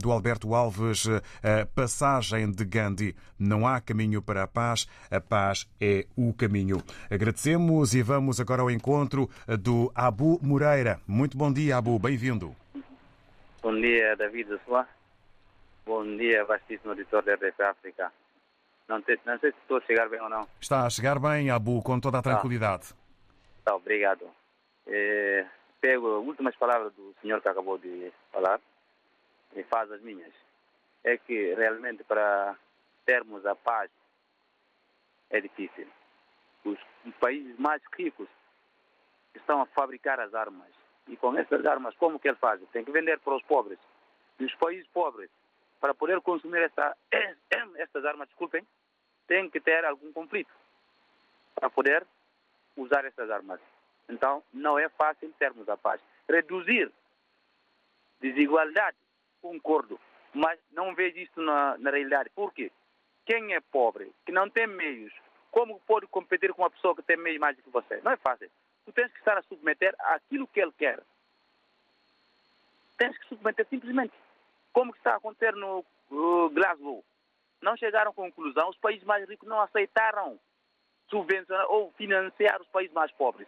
do 0.00 0.10
Alberto 0.10 0.54
Alves 0.54 1.06
a 1.08 1.66
passagem 1.74 2.50
de 2.50 2.64
Gandhi. 2.64 3.16
Não 3.38 3.66
há 3.66 3.80
caminho 3.80 4.22
para 4.22 4.42
a 4.42 4.46
paz, 4.46 4.86
a 5.10 5.20
paz 5.20 5.68
é 5.80 6.06
o 6.16 6.32
caminho. 6.32 6.82
Agradecemos 7.10 7.94
e 7.94 8.02
vamos 8.02 8.40
agora 8.40 8.62
ao 8.62 8.70
encontro 8.70 9.28
do 9.60 9.90
Abu 9.94 10.38
Moreira. 10.42 11.00
Muito 11.06 11.36
bom 11.36 11.52
dia, 11.52 11.76
Abu, 11.76 11.98
bem-vindo. 11.98 12.54
Bom 13.62 13.74
dia, 13.80 14.16
David 14.16 14.48
Sua. 14.64 14.86
Bom 15.86 16.04
dia, 16.16 16.44
vastíssimo 16.44 16.90
auditor 16.90 17.22
da 17.22 17.34
RDP 17.34 17.62
África. 17.62 18.12
Não, 18.88 19.00
te, 19.02 19.18
não, 19.24 19.38
sei 19.38 19.52
se 19.52 19.58
estou 19.58 19.78
a 19.78 19.80
chegar 19.82 20.08
bem 20.08 20.20
ou 20.20 20.28
não. 20.28 20.46
Está 20.60 20.84
a 20.84 20.90
chegar 20.90 21.18
bem, 21.18 21.50
Abu, 21.50 21.82
com 21.82 21.98
toda 21.98 22.18
a 22.18 22.22
tranquilidade. 22.22 22.92
Tá, 23.64 23.74
obrigado. 23.74 24.28
É, 24.86 25.46
pego 25.82 26.20
as 26.20 26.26
últimas 26.26 26.54
palavras 26.54 26.94
do 26.94 27.12
senhor 27.20 27.42
que 27.42 27.48
acabou 27.48 27.76
de 27.76 28.12
falar 28.30 28.60
e 29.54 29.64
faz 29.64 29.90
as 29.90 30.00
minhas. 30.00 30.32
É 31.02 31.18
que 31.18 31.54
realmente 31.54 32.04
para 32.04 32.56
termos 33.04 33.44
a 33.44 33.56
paz 33.56 33.90
é 35.28 35.40
difícil. 35.40 35.88
Os 36.64 36.78
países 37.18 37.58
mais 37.58 37.82
ricos 37.98 38.28
estão 39.34 39.60
a 39.60 39.66
fabricar 39.66 40.20
as 40.20 40.32
armas. 40.32 40.70
E 41.08 41.16
com 41.16 41.36
essas 41.36 41.66
armas, 41.66 41.96
como 41.96 42.20
que 42.20 42.28
ele 42.28 42.36
faz? 42.36 42.60
Tem 42.72 42.84
que 42.84 42.92
vender 42.92 43.18
para 43.18 43.34
os 43.34 43.42
pobres. 43.42 43.78
E 44.38 44.44
os 44.44 44.54
países 44.54 44.86
pobres, 44.92 45.28
para 45.80 45.92
poder 45.92 46.20
consumir 46.20 46.62
esta, 46.62 46.96
estas 47.76 48.04
armas, 48.04 48.28
desculpem, 48.28 48.64
tem 49.26 49.50
que 49.50 49.60
ter 49.60 49.84
algum 49.84 50.12
conflito 50.12 50.52
para 51.56 51.68
poder 51.68 52.06
usar 52.76 53.04
essas 53.04 53.28
armas. 53.28 53.60
Então, 54.08 54.42
não 54.52 54.78
é 54.78 54.88
fácil 54.88 55.32
termos 55.38 55.68
a 55.68 55.76
paz. 55.76 56.00
Reduzir 56.28 56.90
desigualdade, 58.20 58.96
concordo, 59.40 59.98
mas 60.32 60.58
não 60.70 60.94
vejo 60.94 61.18
isso 61.18 61.40
na, 61.40 61.76
na 61.78 61.90
realidade. 61.90 62.30
Por 62.30 62.52
quê? 62.52 62.70
Quem 63.26 63.54
é 63.54 63.60
pobre, 63.60 64.12
que 64.24 64.32
não 64.32 64.48
tem 64.48 64.66
meios, 64.66 65.12
como 65.50 65.80
pode 65.80 66.06
competir 66.06 66.52
com 66.52 66.62
uma 66.62 66.70
pessoa 66.70 66.94
que 66.94 67.02
tem 67.02 67.16
meios 67.16 67.38
mais 67.38 67.56
do 67.56 67.62
que 67.62 67.70
você? 67.70 68.00
Não 68.02 68.12
é 68.12 68.16
fácil. 68.16 68.50
Tu 68.84 68.92
tens 68.92 69.12
que 69.12 69.18
estar 69.18 69.38
a 69.38 69.42
submeter 69.42 69.94
aquilo 69.98 70.46
que 70.46 70.60
ele 70.60 70.72
quer. 70.72 71.00
Tens 72.96 73.16
que 73.18 73.28
submeter 73.28 73.66
simplesmente. 73.68 74.14
Como 74.72 74.94
está 74.94 75.12
a 75.12 75.16
acontecer 75.16 75.54
no 75.54 75.84
uh, 76.10 76.50
Glasgow. 76.50 77.04
Não 77.60 77.76
chegaram 77.76 78.10
à 78.10 78.14
conclusão, 78.14 78.70
os 78.70 78.76
países 78.78 79.04
mais 79.04 79.28
ricos 79.28 79.48
não 79.48 79.60
aceitaram 79.60 80.38
subvencionar 81.08 81.66
ou 81.70 81.92
financiar 81.92 82.60
os 82.60 82.68
países 82.68 82.92
mais 82.92 83.12
pobres. 83.12 83.46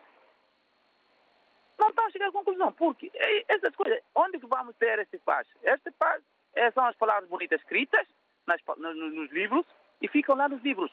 Não 1.78 1.88
estão 1.88 2.06
a 2.06 2.10
chegar 2.10 2.28
à 2.28 2.32
conclusão, 2.32 2.72
porque 2.72 3.10
essas 3.48 3.74
coisas, 3.74 4.00
onde 4.14 4.38
que 4.38 4.46
vamos 4.46 4.76
ter 4.76 4.98
esse 5.00 5.18
paz? 5.18 5.46
Este 5.62 5.90
paz 5.92 6.22
é, 6.54 6.70
são 6.70 6.86
as 6.86 6.96
palavras 6.96 7.28
bonitas 7.28 7.60
escritas 7.60 8.06
nas, 8.46 8.60
nos, 8.78 9.30
livros 9.32 9.66
e 10.00 10.08
ficam 10.08 10.36
lá 10.36 10.48
nos 10.48 10.62
livros. 10.62 10.92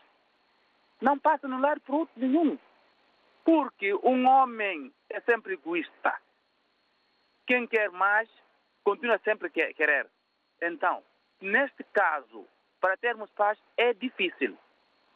Não 1.00 1.18
passa 1.20 1.48
no 1.48 1.60
lar 1.60 1.80
fruto 1.82 2.12
nenhum. 2.16 2.58
Porque 3.44 3.94
um 3.96 4.28
homem 4.28 4.94
é 5.10 5.20
sempre 5.22 5.54
egoísta. 5.54 6.20
Quem 7.48 7.68
quer 7.68 7.90
mais, 7.90 8.30
continua 8.84 9.20
sempre 9.24 9.48
a 9.48 9.74
querer. 9.74 10.08
Então, 10.62 11.04
neste 11.40 11.84
caso, 11.86 12.48
para 12.80 12.98
termos 12.98 13.30
paz, 13.32 13.58
é 13.78 13.94
difícil, 13.94 14.58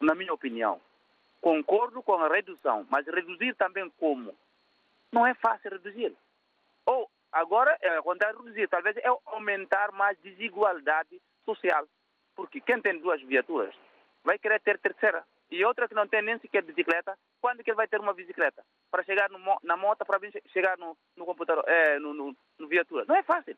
na 0.00 0.14
minha 0.14 0.32
opinião. 0.32 0.80
Concordo 1.40 2.02
com 2.02 2.14
a 2.14 2.28
redução, 2.28 2.86
mas 2.90 3.06
reduzir 3.06 3.54
também 3.54 3.88
como? 3.98 4.34
Não 5.12 5.26
é 5.26 5.34
fácil 5.34 5.70
reduzir. 5.70 6.14
Ou, 6.86 7.10
agora, 7.32 7.76
é 7.80 7.88
é 7.88 8.26
reduzir, 8.26 8.68
talvez 8.68 8.96
é 8.96 9.08
aumentar 9.26 9.92
mais 9.92 10.18
desigualdade 10.18 11.20
social. 11.44 11.86
Porque 12.34 12.60
quem 12.60 12.80
tem 12.80 12.98
duas 13.00 13.20
viaturas 13.22 13.74
vai 14.22 14.38
querer 14.38 14.60
ter 14.60 14.78
terceira. 14.78 15.24
E 15.50 15.64
outra 15.64 15.88
que 15.88 15.94
não 15.94 16.08
tem 16.08 16.22
nem 16.22 16.38
sequer 16.38 16.62
bicicleta, 16.62 17.16
quando 17.40 17.62
que 17.62 17.70
ele 17.70 17.76
vai 17.76 17.86
ter 17.86 18.00
uma 18.00 18.12
bicicleta? 18.12 18.64
Para 18.90 19.04
chegar 19.04 19.30
no, 19.30 19.38
na 19.62 19.76
moto, 19.76 20.04
para 20.04 20.18
chegar 20.52 20.76
no, 20.76 20.96
no 21.16 21.24
computador, 21.24 21.64
é, 21.68 21.98
no, 22.00 22.12
no, 22.12 22.36
no 22.58 22.68
viatura. 22.68 23.04
Não 23.06 23.14
é 23.14 23.22
fácil. 23.22 23.56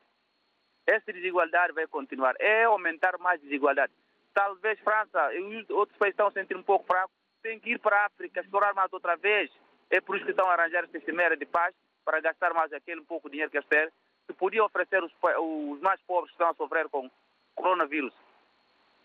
Essa 0.86 1.12
desigualdade 1.12 1.72
vai 1.72 1.86
continuar. 1.86 2.34
É 2.38 2.64
aumentar 2.64 3.16
mais 3.18 3.40
desigualdade. 3.40 3.92
Talvez 4.34 4.78
França 4.80 5.34
e 5.34 5.66
outros 5.70 5.98
países 5.98 6.12
estão 6.14 6.28
a 6.28 6.32
sentir 6.32 6.56
um 6.56 6.62
pouco 6.62 6.86
fracos. 6.86 7.14
Tem 7.42 7.58
que 7.58 7.70
ir 7.70 7.78
para 7.78 7.96
a 7.96 8.06
África, 8.06 8.40
explorar 8.40 8.74
mais 8.74 8.92
outra 8.92 9.16
vez. 9.16 9.50
É 9.90 10.00
por 10.00 10.16
isso 10.16 10.24
que 10.24 10.32
estão 10.32 10.48
a 10.48 10.54
arranjar 10.54 10.84
esta 10.84 11.00
cimeira 11.00 11.36
de 11.36 11.46
paz, 11.46 11.74
para 12.04 12.20
gastar 12.20 12.54
mais 12.54 12.72
aquele 12.72 13.02
pouco 13.02 13.28
dinheiro 13.28 13.50
que 13.50 13.58
eles 13.58 13.68
têm. 13.68 13.88
Se 14.26 14.32
podia 14.34 14.64
oferecer 14.64 15.02
os, 15.02 15.12
os 15.12 15.80
mais 15.80 16.00
pobres 16.02 16.30
que 16.30 16.34
estão 16.34 16.48
a 16.48 16.54
sofrer 16.54 16.88
com 16.88 17.10
coronavírus 17.54 18.14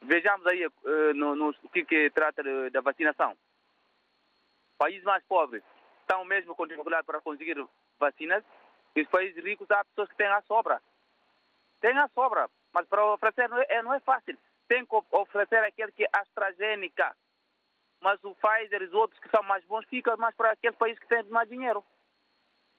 Vejamos 0.04 0.46
aí 0.48 0.66
uh, 0.66 1.14
no, 1.16 1.36
no, 1.36 1.54
que, 1.72 1.86
que 1.86 2.10
trata 2.10 2.44
de, 2.44 2.70
da 2.72 2.82
vacinação. 2.82 3.38
Países 4.78 5.04
mais 5.04 5.24
pobres 5.26 5.64
estão 6.02 6.26
mesmo 6.26 6.54
com 6.56 6.68
dificuldade 6.68 7.06
para 7.06 7.22
conseguir 7.22 7.66
vacinas 7.98 8.44
e 8.96 9.02
os 9.02 9.08
países 9.08 9.42
ricos 9.42 9.70
há 9.72 9.84
pessoas 9.86 10.10
que 10.10 10.18
têm 10.18 10.28
a 10.28 10.42
sobra. 10.42 10.82
Tem 11.80 11.98
a 11.98 12.10
sobra, 12.10 12.50
mas 12.74 12.86
para 12.88 13.06
oferecer 13.14 13.48
não 13.48 13.58
é, 13.58 13.82
não 13.82 13.94
é 13.94 14.00
fácil. 14.02 14.38
Tem 14.68 14.86
que 14.86 14.96
oferecer 15.12 15.64
aquele 15.64 15.92
que 15.94 16.04
é 16.04 16.10
AstraZeneca. 16.12 17.16
Mas 18.04 18.24
o 18.24 18.36
Pfizer 18.36 18.82
e 18.82 18.86
os 18.86 18.94
outros 18.94 19.20
que 19.20 19.30
são 19.30 19.42
mais 19.44 19.64
bons 19.66 19.86
ficam 19.86 20.16
mais 20.18 20.36
para 20.36 20.52
aquele 20.52 20.76
país 20.76 21.00
que 21.00 21.08
tem 21.08 21.24
mais 21.24 21.50
dinheiro. 21.50 21.84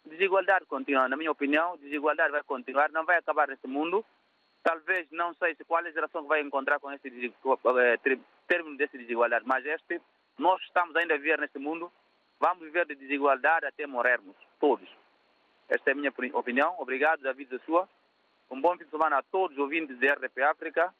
Desigualdade 0.05 0.67
continua, 0.67 1.09
na 1.09 1.17
minha 1.17 1.33
opinião, 1.33 1.79
desigualdade 1.79 2.31
vai 2.31 2.43
continuar, 2.43 2.91
não 2.91 3.07
vai 3.07 3.17
acabar 3.17 3.49
nesse 3.49 3.67
mundo 3.67 4.05
talvez 4.65 5.07
não 5.13 5.35
sei 5.35 5.55
se 5.55 5.65
qual 5.65 5.85
é 5.85 5.89
a 5.89 5.93
geração 5.93 6.23
que 6.23 6.29
vai 6.29 6.41
encontrar 6.41 6.81
com 6.81 6.91
esse 6.91 7.07
eh, 7.07 8.19
término 8.49 8.77
dessa 8.79 8.97
desigualdade, 8.97 9.45
mas 9.47 9.65
este, 9.65 10.01
nós 10.39 10.61
estamos 10.63 10.97
ainda 10.97 11.15
a 11.15 11.19
viver 11.19 11.39
neste 11.39 11.59
mundo, 11.59 11.93
vamos 12.41 12.65
viver 12.65 12.87
de 12.87 12.95
desigualdade 12.95 13.67
até 13.67 13.87
morrermos, 13.87 14.35
todos. 14.59 14.89
Esta 15.69 15.91
é 15.91 15.93
a 15.93 15.97
minha 15.97 16.13
opinião. 16.33 16.75
Obrigado, 16.79 17.21
David 17.21 17.51
da 17.51 17.65
sua. 17.65 17.89
Um 18.51 18.61
bom 18.61 18.77
fim 18.77 18.85
de 18.85 18.91
semana 18.91 19.19
a 19.19 19.23
todos 19.23 19.57
os 19.57 19.63
ouvintes 19.63 19.99
da 19.99 20.15
RDP 20.15 20.43
África, 20.43 20.95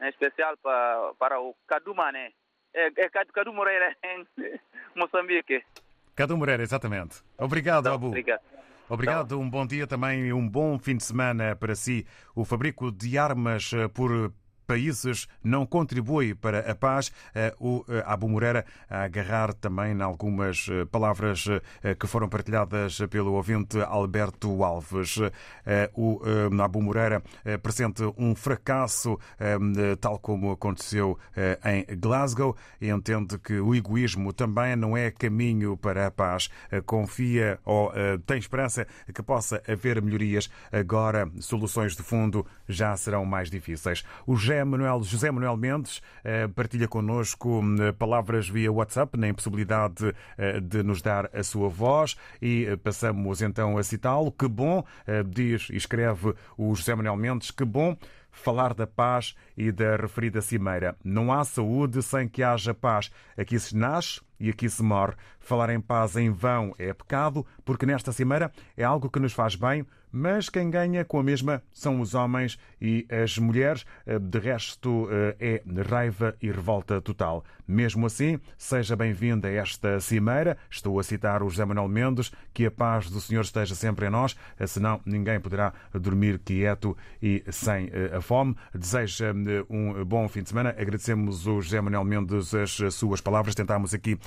em 0.00 0.08
especial 0.08 0.56
para, 0.58 1.14
para 1.14 1.40
o 1.40 1.54
Cadu 1.66 1.94
Mané. 1.94 2.32
É, 2.74 2.86
é 2.96 3.08
Cadu 3.08 3.52
Moreira, 3.52 3.94
em 4.04 4.26
Moçambique. 4.96 5.64
Cadu 6.14 6.36
Moreira, 6.36 6.62
exatamente. 6.62 7.22
Obrigado, 7.38 7.82
então, 7.82 7.94
Abu. 7.94 8.06
Obrigado. 8.08 8.42
Obrigado, 8.88 9.40
um 9.40 9.48
bom 9.48 9.66
dia 9.66 9.86
também 9.86 10.26
e 10.26 10.32
um 10.34 10.46
bom 10.46 10.78
fim 10.78 10.96
de 10.96 11.04
semana 11.04 11.56
para 11.56 11.74
si. 11.74 12.06
O 12.34 12.44
fabrico 12.44 12.92
de 12.92 13.16
armas 13.16 13.72
eh, 13.72 13.88
por 13.88 14.30
países 14.72 15.28
não 15.44 15.66
contribui 15.66 16.34
para 16.34 16.60
a 16.70 16.74
paz. 16.74 17.12
Eh, 17.34 17.54
o 17.60 17.84
eh, 17.88 18.02
Abu 18.06 18.26
Moreira 18.26 18.64
a 18.88 19.02
agarrar 19.02 19.52
também 19.52 19.92
em 19.92 20.00
algumas 20.00 20.66
eh, 20.70 20.86
palavras 20.86 21.44
que 21.98 22.06
foram 22.06 22.28
partilhadas 22.28 22.98
pelo 23.10 23.32
ouvinte 23.32 23.78
Alberto 23.80 24.62
Alves. 24.64 25.18
O 25.94 26.20
Abu 26.62 26.80
Moreira 26.80 27.22
presente 27.62 28.02
um 28.16 28.34
fracasso, 28.34 29.18
tal 30.00 30.18
como 30.18 30.52
aconteceu 30.52 31.18
em 31.64 31.96
Glasgow, 31.96 32.56
e 32.80 32.88
entende 32.88 33.38
que 33.38 33.58
o 33.58 33.74
egoísmo 33.74 34.32
também 34.32 34.76
não 34.76 34.96
é 34.96 35.10
caminho 35.10 35.76
para 35.76 36.06
a 36.06 36.10
paz. 36.10 36.48
Confia 36.86 37.58
ou 37.64 37.92
tem 38.26 38.38
esperança 38.38 38.86
que 39.12 39.22
possa 39.22 39.62
haver 39.68 40.00
melhorias. 40.00 40.50
Agora, 40.70 41.30
soluções 41.40 41.96
de 41.96 42.02
fundo 42.02 42.46
já 42.68 42.96
serão 42.96 43.24
mais 43.24 43.50
difíceis. 43.50 44.04
O 44.26 44.36
Gé 44.62 44.64
Manuel, 44.64 45.02
José 45.02 45.30
Manuel 45.32 45.56
Mendes 45.56 46.00
eh, 46.22 46.46
partilha 46.46 46.86
connosco 46.86 47.60
eh, 47.80 47.90
palavras 47.90 48.48
via 48.48 48.70
WhatsApp, 48.70 49.18
na 49.18 49.26
impossibilidade 49.26 50.14
eh, 50.38 50.60
de 50.60 50.84
nos 50.84 51.02
dar 51.02 51.28
a 51.34 51.42
sua 51.42 51.68
voz 51.68 52.16
e 52.40 52.76
passamos 52.76 53.42
então 53.42 53.76
a 53.76 53.82
citá-lo. 53.82 54.30
Que 54.30 54.46
bom, 54.46 54.84
diz 55.26 55.68
e 55.70 55.76
escreve 55.76 56.34
o 56.56 56.74
José 56.76 56.94
Manuel 56.94 57.16
Mendes, 57.16 57.50
que 57.50 57.64
bom 57.64 57.96
falar 58.30 58.72
da 58.72 58.86
paz 58.86 59.34
e 59.56 59.72
da 59.72 59.96
referida 59.96 60.40
cimeira. 60.40 60.96
Não 61.04 61.32
há 61.32 61.44
saúde 61.44 62.00
sem 62.02 62.28
que 62.28 62.42
haja 62.42 62.72
paz. 62.72 63.10
Aqui 63.36 63.58
se 63.58 63.76
nasce 63.76 64.20
e 64.38 64.48
aqui 64.48 64.68
se 64.70 64.82
morre. 64.82 65.14
Falar 65.40 65.70
em 65.70 65.80
paz 65.80 66.16
em 66.16 66.30
vão 66.30 66.72
é 66.78 66.92
pecado, 66.92 67.44
porque 67.64 67.84
nesta 67.84 68.12
cimeira 68.12 68.52
é 68.76 68.84
algo 68.84 69.10
que 69.10 69.18
nos 69.20 69.32
faz 69.32 69.56
bem, 69.56 69.84
mas 70.12 70.50
quem 70.50 70.70
ganha 70.70 71.04
com 71.04 71.18
a 71.18 71.22
mesma 71.22 71.62
são 71.72 72.00
os 72.00 72.14
homens 72.14 72.58
e 72.80 73.06
as 73.10 73.38
mulheres. 73.38 73.86
Eh, 74.06 74.18
de 74.18 74.38
resto, 74.38 75.08
eh, 75.10 75.62
é 75.64 75.82
raiva 75.82 76.36
e 76.42 76.50
revolta 76.50 77.00
total. 77.00 77.42
Mesmo 77.66 78.04
assim, 78.04 78.38
seja 78.58 78.94
bem-vinda 78.94 79.48
a 79.48 79.52
esta 79.52 79.98
cimeira. 80.00 80.58
Estou 80.70 81.00
a 81.00 81.02
citar 81.02 81.42
o 81.42 81.48
José 81.48 81.64
Manuel 81.64 81.88
Mendes, 81.88 82.30
que 82.52 82.66
a 82.66 82.70
paz 82.70 83.08
do 83.08 83.20
Senhor 83.20 83.40
esteja 83.40 83.74
sempre 83.74 84.06
em 84.06 84.10
nós, 84.10 84.36
eh, 84.58 84.66
senão 84.66 85.00
ninguém 85.06 85.40
poderá 85.40 85.72
dormir 85.94 86.38
quieto 86.40 86.94
e 87.22 87.42
sem 87.50 87.90
a 88.14 88.20
fome. 88.20 88.54
Desejo 88.74 89.24
um 89.70 90.04
bom 90.04 90.28
fim 90.28 90.42
de 90.42 90.50
semana. 90.50 90.70
Agradecemos 90.70 91.46
o 91.46 91.62
José 91.62 91.80
Manuel 91.80 92.04
Mendes 92.04 92.52
as 92.54 92.94
suas 92.94 93.20
palavras. 93.20 93.54
Tentámos 93.54 93.94
aqui 93.94 94.18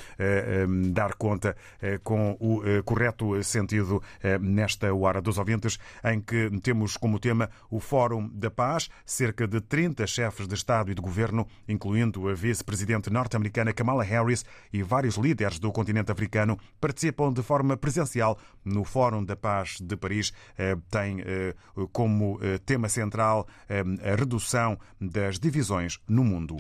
dar 0.94 1.14
conta 1.16 1.56
com 2.04 2.38
o 2.40 2.62
correto 2.84 3.42
sentido 3.44 4.02
nesta 4.40 4.94
hora 4.94 5.22
dos 5.22 5.38
ouvintes 5.38 5.75
em 6.04 6.22
que 6.22 6.50
temos 6.62 6.98
como 6.98 7.20
tema 7.20 7.50
o 7.70 7.80
Fórum 7.80 8.30
da 8.34 8.50
Paz. 8.50 8.90
Cerca 9.06 9.48
de 9.48 9.62
30 9.62 10.06
chefes 10.08 10.48
de 10.48 10.56
Estado 10.56 10.92
e 10.92 10.96
de 10.96 11.02
Governo, 11.02 11.48
incluindo 11.68 12.28
a 12.28 12.34
vice-presidente 12.34 13.10
norte-americana 13.10 13.74
Kamala 13.74 14.04
Harris 14.04 14.46
e 14.72 14.82
vários 14.84 15.16
líderes 15.16 15.60
do 15.60 15.72
continente 15.72 16.12
africano, 16.12 16.58
participam 16.80 17.32
de 17.32 17.42
forma 17.42 17.78
presencial 17.78 18.38
no 18.64 18.84
Fórum 18.84 19.24
da 19.24 19.36
Paz 19.36 19.78
de 19.82 19.96
Paris. 19.96 20.32
Eh, 20.58 20.76
tem 20.90 21.22
eh, 21.22 21.56
como 21.92 22.40
eh, 22.42 22.58
tema 22.60 22.90
central 22.90 23.48
a 23.70 24.16
redução 24.16 24.78
das 25.00 25.40
divisões 25.40 26.00
no 26.08 26.24
mundo. 26.24 26.58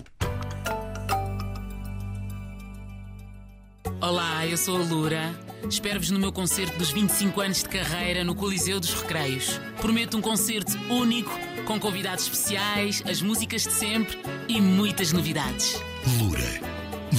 Olá, 4.06 4.46
eu 4.46 4.56
sou 4.56 4.78
a 4.78 4.84
Lura. 4.84 5.34
Espero-vos 5.68 6.12
no 6.12 6.20
meu 6.20 6.32
concerto 6.32 6.78
dos 6.78 6.91
25 6.91 7.41
anos 7.41 7.63
de 7.63 7.70
carreira 7.70 8.24
no 8.24 8.36
Coliseu 8.36 8.80
dos 8.80 8.94
Recreios. 8.94 9.60
Prometo 9.82 10.15
um 10.15 10.22
concerto 10.22 10.78
único, 10.94 11.32
com 11.65 11.80
convidados 11.80 12.26
especiais, 12.26 13.02
as 13.10 13.20
músicas 13.24 13.63
de 13.63 13.72
sempre 13.72 14.15
e 14.48 14.62
muitas 14.62 15.12
novidades. 15.12 15.82
Lura, 16.20 16.62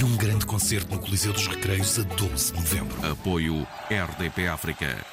num 0.01 0.17
grande 0.17 0.47
concerto 0.47 0.95
no 0.95 1.01
Coliseu 1.01 1.33
dos 1.33 1.49
Recreios 1.49 1.99
a 1.99 2.03
12 2.03 2.53
de 2.53 2.61
novembro. 2.61 3.11
Apoio 3.11 3.67
RDP 3.91 4.47
África. 4.47 5.05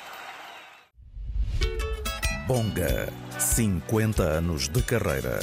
Bonga, 2.48 3.12
50 3.40 4.22
anos 4.22 4.70
de 4.70 4.80
carreira. 4.84 5.40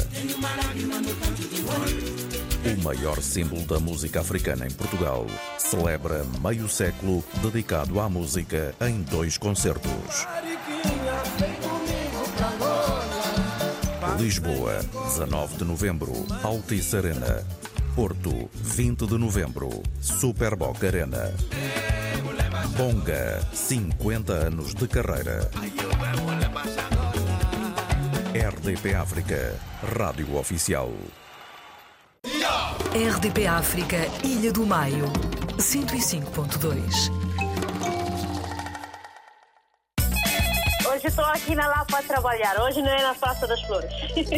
O 2.63 2.83
maior 2.83 3.23
símbolo 3.23 3.63
da 3.63 3.81
música 3.81 4.21
africana 4.21 4.67
em 4.67 4.71
Portugal 4.71 5.27
celebra 5.59 6.25
meio 6.43 6.69
século 6.69 7.25
dedicado 7.43 7.99
à 7.99 8.07
música 8.07 8.75
em 8.83 9.01
dois 9.01 9.39
concertos. 9.39 10.27
Lisboa, 14.19 14.81
19 15.07 15.57
de 15.57 15.65
novembro, 15.65 16.13
Altice 16.43 16.99
Arena. 16.99 17.43
Porto, 17.97 18.51
20 18.55 19.07
de 19.07 19.17
novembro, 19.17 19.83
Superboc 20.03 20.85
Arena. 20.85 21.33
Bonga, 22.77 23.41
50 23.55 24.33
anos 24.35 24.75
de 24.75 24.87
carreira. 24.87 25.51
RDP 28.35 28.95
África, 28.95 29.55
Rádio 29.97 30.37
Oficial. 30.37 30.93
RDP 32.93 33.47
África, 33.47 33.99
Ilha 34.25 34.53
do 34.53 34.67
Maio, 34.67 35.05
105.2. 35.59 37.09
Hoje 40.91 41.07
estou 41.07 41.25
aqui 41.27 41.55
na 41.55 41.69
Lapa 41.69 42.01
a 42.01 42.03
trabalhar, 42.03 42.61
hoje 42.61 42.83
não 42.83 42.89
é 42.89 43.01
na 43.01 43.15
Praça 43.15 43.47
das 43.47 43.63
Flores. 43.63 43.89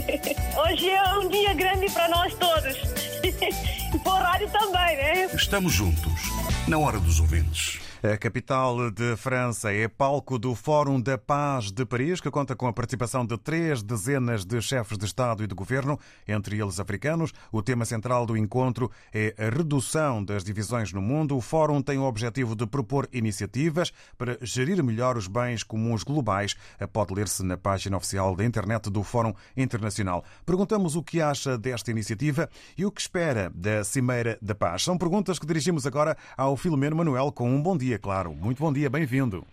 Hoje 0.69 0.91
é 0.91 1.03
um 1.19 1.29
dia 1.31 1.55
grande 1.55 1.91
para 1.93 2.09
nós 2.09 2.35
todos. 2.35 2.77
E 3.95 3.99
para 3.99 4.13
o 4.13 4.17
rádio 4.17 4.51
também, 4.51 4.97
né? 4.97 5.31
Estamos 5.35 5.73
juntos, 5.73 6.23
na 6.67 6.79
hora 6.79 6.99
dos 6.99 7.21
ouvintes. 7.21 7.81
A 8.05 8.17
capital 8.17 8.91
de 8.91 9.15
França 9.15 9.73
é 9.73 9.87
palco 9.87 10.37
do 10.37 10.57
Fórum 10.57 11.01
da 11.01 11.17
Paz 11.17 11.71
de 11.71 11.87
Paris, 11.87 12.21
que 12.21 12.33
conta 12.33 12.57
com 12.57 12.67
a 12.67 12.73
participação 12.73 13.25
de 13.25 13.39
três 13.39 13.81
dezenas 13.81 14.45
de 14.45 14.61
chefes 14.61 14.99
de 14.99 15.05
Estado 15.05 15.45
e 15.45 15.47
de 15.47 15.55
Governo, 15.55 15.97
entre 16.27 16.61
eles 16.61 16.81
africanos. 16.81 17.33
O 17.53 17.63
tema 17.63 17.85
central 17.85 18.27
do 18.27 18.37
encontro 18.37 18.91
é 19.15 19.33
a 19.39 19.57
redução 19.57 20.25
das 20.25 20.43
divisões 20.43 20.93
no 20.93 21.01
mundo. 21.01 21.37
O 21.37 21.41
Fórum 21.41 21.81
tem 21.81 21.97
o 21.97 22.03
objetivo 22.03 22.57
de 22.57 22.67
propor 22.67 23.09
iniciativas 23.13 23.93
para 24.19 24.37
gerir 24.43 24.83
melhor 24.83 25.17
os 25.17 25.29
bens 25.29 25.63
comuns 25.63 26.03
globais. 26.03 26.57
Pode 26.93 27.15
ler-se 27.15 27.45
na 27.45 27.57
página 27.57 27.97
oficial 27.97 28.35
da 28.35 28.45
internet 28.45 28.91
do 28.91 29.05
Fórum 29.05 29.33
Internacional. 29.57 30.25
Perguntamos 30.45 30.97
o 30.97 31.05
que 31.05 31.21
acha 31.21 31.57
desta 31.57 31.93
iniciativa 31.93 32.51
e 32.77 32.85
o 32.85 32.91
que 32.91 33.01
espera 33.01 33.49
da 33.55 33.85
Cimeira 33.85 34.37
da 34.43 34.57
Paz. 34.57 34.83
São 34.83 34.99
perguntas 34.99 35.39
que 35.39 35.47
dirigimos 35.47 35.87
agora 35.87 36.17
ao 36.37 36.57
Filomeno 36.57 36.97
Manuel 36.97 37.31
com 37.31 37.49
um 37.49 37.63
bom 37.63 37.79
dia 37.79 37.92
dia, 37.93 37.99
claro. 37.99 38.33
Muito 38.33 38.59
bom 38.59 38.73
dia, 38.73 38.89
bem-vindo. 38.89 39.45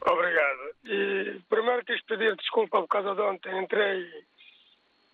Obrigado. 0.00 0.74
E 0.84 1.40
primeiro 1.48 1.84
quis 1.84 2.02
pedir 2.02 2.36
desculpa 2.36 2.80
por 2.80 2.88
causa 2.88 3.14
de 3.14 3.20
ontem. 3.22 3.62
Entrei, 3.62 4.06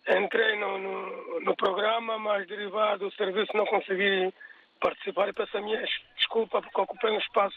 entrei 0.08 0.58
no, 0.58 0.78
no, 0.78 1.40
no 1.40 1.56
programa, 1.56 2.18
mas 2.18 2.46
derivado 2.48 3.08
do 3.08 3.14
serviço 3.14 3.56
não 3.56 3.66
consegui 3.66 4.32
participar 4.80 5.28
e 5.28 5.32
peço 5.32 5.56
a 5.56 5.60
minha 5.60 5.84
desculpa 6.16 6.60
porque 6.60 6.80
ocupei 6.80 7.10
um 7.10 7.18
espaço. 7.18 7.56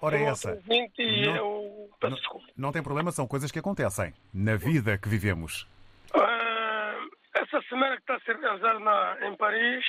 Ora, 0.00 0.16
é 0.16 0.24
essa. 0.24 0.62
E 0.98 1.26
não, 1.26 1.36
eu 1.36 1.90
peço 1.98 2.10
não, 2.10 2.18
desculpa. 2.18 2.46
Não 2.56 2.72
tem 2.72 2.82
problema, 2.82 3.10
são 3.10 3.26
coisas 3.26 3.50
que 3.50 3.58
acontecem 3.58 4.12
na 4.32 4.56
vida 4.56 4.98
que 4.98 5.08
vivemos. 5.08 5.62
Uh, 6.14 7.10
essa 7.34 7.62
semana 7.68 7.96
que 7.96 8.02
está 8.02 8.16
a 8.16 8.20
ser 8.20 8.36
realizada 8.36 8.78
na, 8.78 9.26
em 9.26 9.36
Paris, 9.36 9.84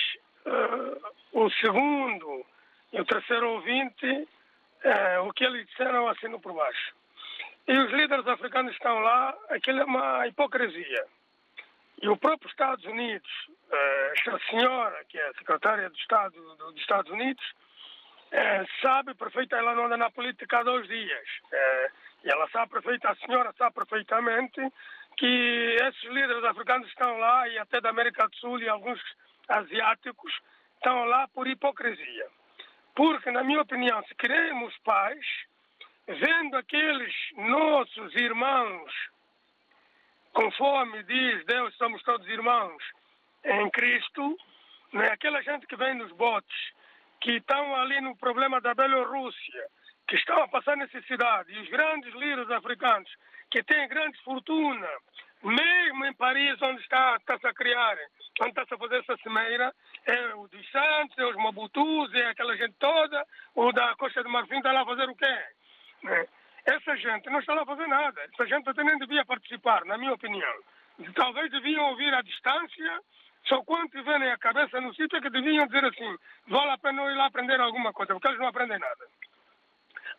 uh, 0.46 1.42
o 1.44 1.50
segundo 1.50 2.44
e 2.92 3.00
o 3.00 3.04
terceiro 3.04 3.50
ouvinte, 3.50 4.28
é, 4.82 5.18
o 5.20 5.32
que 5.32 5.44
eles 5.44 5.66
disseram 5.66 6.08
assino 6.08 6.40
por 6.40 6.52
baixo. 6.52 6.94
E 7.68 7.78
os 7.78 7.90
líderes 7.92 8.26
africanos 8.26 8.72
estão 8.72 8.98
lá, 9.00 9.36
aquilo 9.50 9.80
é 9.80 9.84
uma 9.84 10.26
hipocrisia. 10.26 11.06
E 12.02 12.08
o 12.08 12.16
próprio 12.16 12.48
Estados 12.48 12.84
Unidos, 12.84 13.30
é, 13.70 14.12
esta 14.16 14.38
senhora, 14.50 15.04
que 15.08 15.18
é 15.18 15.28
a 15.28 15.34
secretária 15.34 15.90
de 15.90 15.98
Estado 15.98 16.34
dos 16.56 16.76
Estados 16.76 17.12
Unidos, 17.12 17.44
é, 18.32 18.64
sabe 18.80 19.14
perfeitamente, 19.14 19.66
ela 19.66 19.74
não 19.74 19.86
anda 19.86 19.96
na 19.96 20.10
política 20.10 20.58
há 20.58 20.62
dois 20.62 20.88
dias. 20.88 21.28
É, 21.52 21.90
e 22.24 22.30
ela 22.30 22.48
sabe 22.50 22.72
perfeitamente, 22.72 23.22
a 23.22 23.26
senhora 23.26 23.52
sabe 23.56 23.74
perfeitamente 23.74 24.60
que 25.16 25.76
esses 25.82 26.04
líderes 26.04 26.42
africanos 26.44 26.88
estão 26.88 27.18
lá, 27.18 27.46
e 27.48 27.58
até 27.58 27.80
da 27.80 27.90
América 27.90 28.26
do 28.26 28.36
Sul 28.36 28.58
e 28.60 28.68
alguns 28.68 29.00
asiáticos, 29.48 30.32
estão 30.76 31.04
lá 31.04 31.28
por 31.28 31.46
hipocrisia. 31.46 32.26
Porque, 32.94 33.30
na 33.30 33.42
minha 33.42 33.62
opinião, 33.62 34.02
se 34.04 34.14
queremos 34.14 34.76
paz, 34.78 35.18
vendo 36.06 36.56
aqueles 36.56 37.14
nossos 37.36 38.14
irmãos, 38.14 38.92
conforme 40.32 41.02
diz 41.04 41.44
Deus, 41.46 41.74
somos 41.76 42.02
todos 42.02 42.26
irmãos 42.28 42.82
em 43.44 43.70
Cristo, 43.70 44.36
né? 44.92 45.06
aquela 45.12 45.42
gente 45.42 45.66
que 45.66 45.76
vem 45.76 45.94
nos 45.94 46.12
botes, 46.12 46.72
que 47.20 47.32
estão 47.32 47.76
ali 47.76 48.00
no 48.00 48.16
problema 48.16 48.60
da 48.60 48.74
Bielorrússia, 48.74 49.66
que 50.08 50.16
estão 50.16 50.42
a 50.42 50.48
passar 50.48 50.76
necessidade, 50.76 51.52
e 51.52 51.60
os 51.60 51.68
grandes 51.68 52.12
líderes 52.14 52.50
africanos, 52.50 53.10
que 53.50 53.62
têm 53.62 53.88
grande 53.88 54.18
fortuna, 54.22 54.88
mesmo 55.42 56.04
em 56.04 56.14
Paris, 56.14 56.60
onde 56.62 56.80
está, 56.82 57.16
está-se 57.16 57.46
a 57.46 57.54
criar, 57.54 57.96
onde 58.40 58.50
está-se 58.50 58.74
a 58.74 58.78
fazer 58.78 58.98
essa 58.98 59.16
cimeira, 59.18 59.72
é 60.06 60.34
o 60.34 60.48
dos 60.48 60.70
Santos, 60.70 61.18
é 61.18 61.24
os 61.26 61.36
Mabutus, 61.36 62.14
é 62.14 62.26
aquela 62.28 62.56
gente 62.56 62.74
toda, 62.78 63.26
o 63.54 63.72
da 63.72 63.94
Costa 63.96 64.22
do 64.22 64.30
Marfim 64.30 64.56
está 64.56 64.72
lá 64.72 64.82
a 64.82 64.86
fazer 64.86 65.08
o 65.08 65.14
quê? 65.14 65.44
Né? 66.02 66.26
Essa 66.64 66.96
gente 66.96 67.28
não 67.30 67.40
está 67.40 67.54
lá 67.54 67.62
a 67.62 67.66
fazer 67.66 67.86
nada. 67.86 68.20
Essa 68.32 68.46
gente 68.46 68.68
até 68.68 68.82
nem 68.82 68.98
devia 68.98 69.24
participar, 69.24 69.84
na 69.84 69.98
minha 69.98 70.12
opinião. 70.12 70.54
Talvez 71.14 71.50
deviam 71.50 71.90
ouvir 71.90 72.12
à 72.14 72.22
distância, 72.22 73.00
só 73.44 73.62
quando 73.62 73.90
tiverem 73.90 74.30
a 74.30 74.38
cabeça 74.38 74.80
no 74.80 74.94
sítio 74.94 75.18
é 75.18 75.20
que 75.20 75.30
deviam 75.30 75.66
dizer 75.66 75.84
assim, 75.84 76.16
vale 76.46 76.70
a 76.70 76.78
pena 76.78 77.10
ir 77.10 77.16
lá 77.16 77.26
aprender 77.26 77.60
alguma 77.60 77.92
coisa, 77.92 78.12
porque 78.12 78.28
eles 78.28 78.40
não 78.40 78.48
aprendem 78.48 78.78
nada 78.78 79.06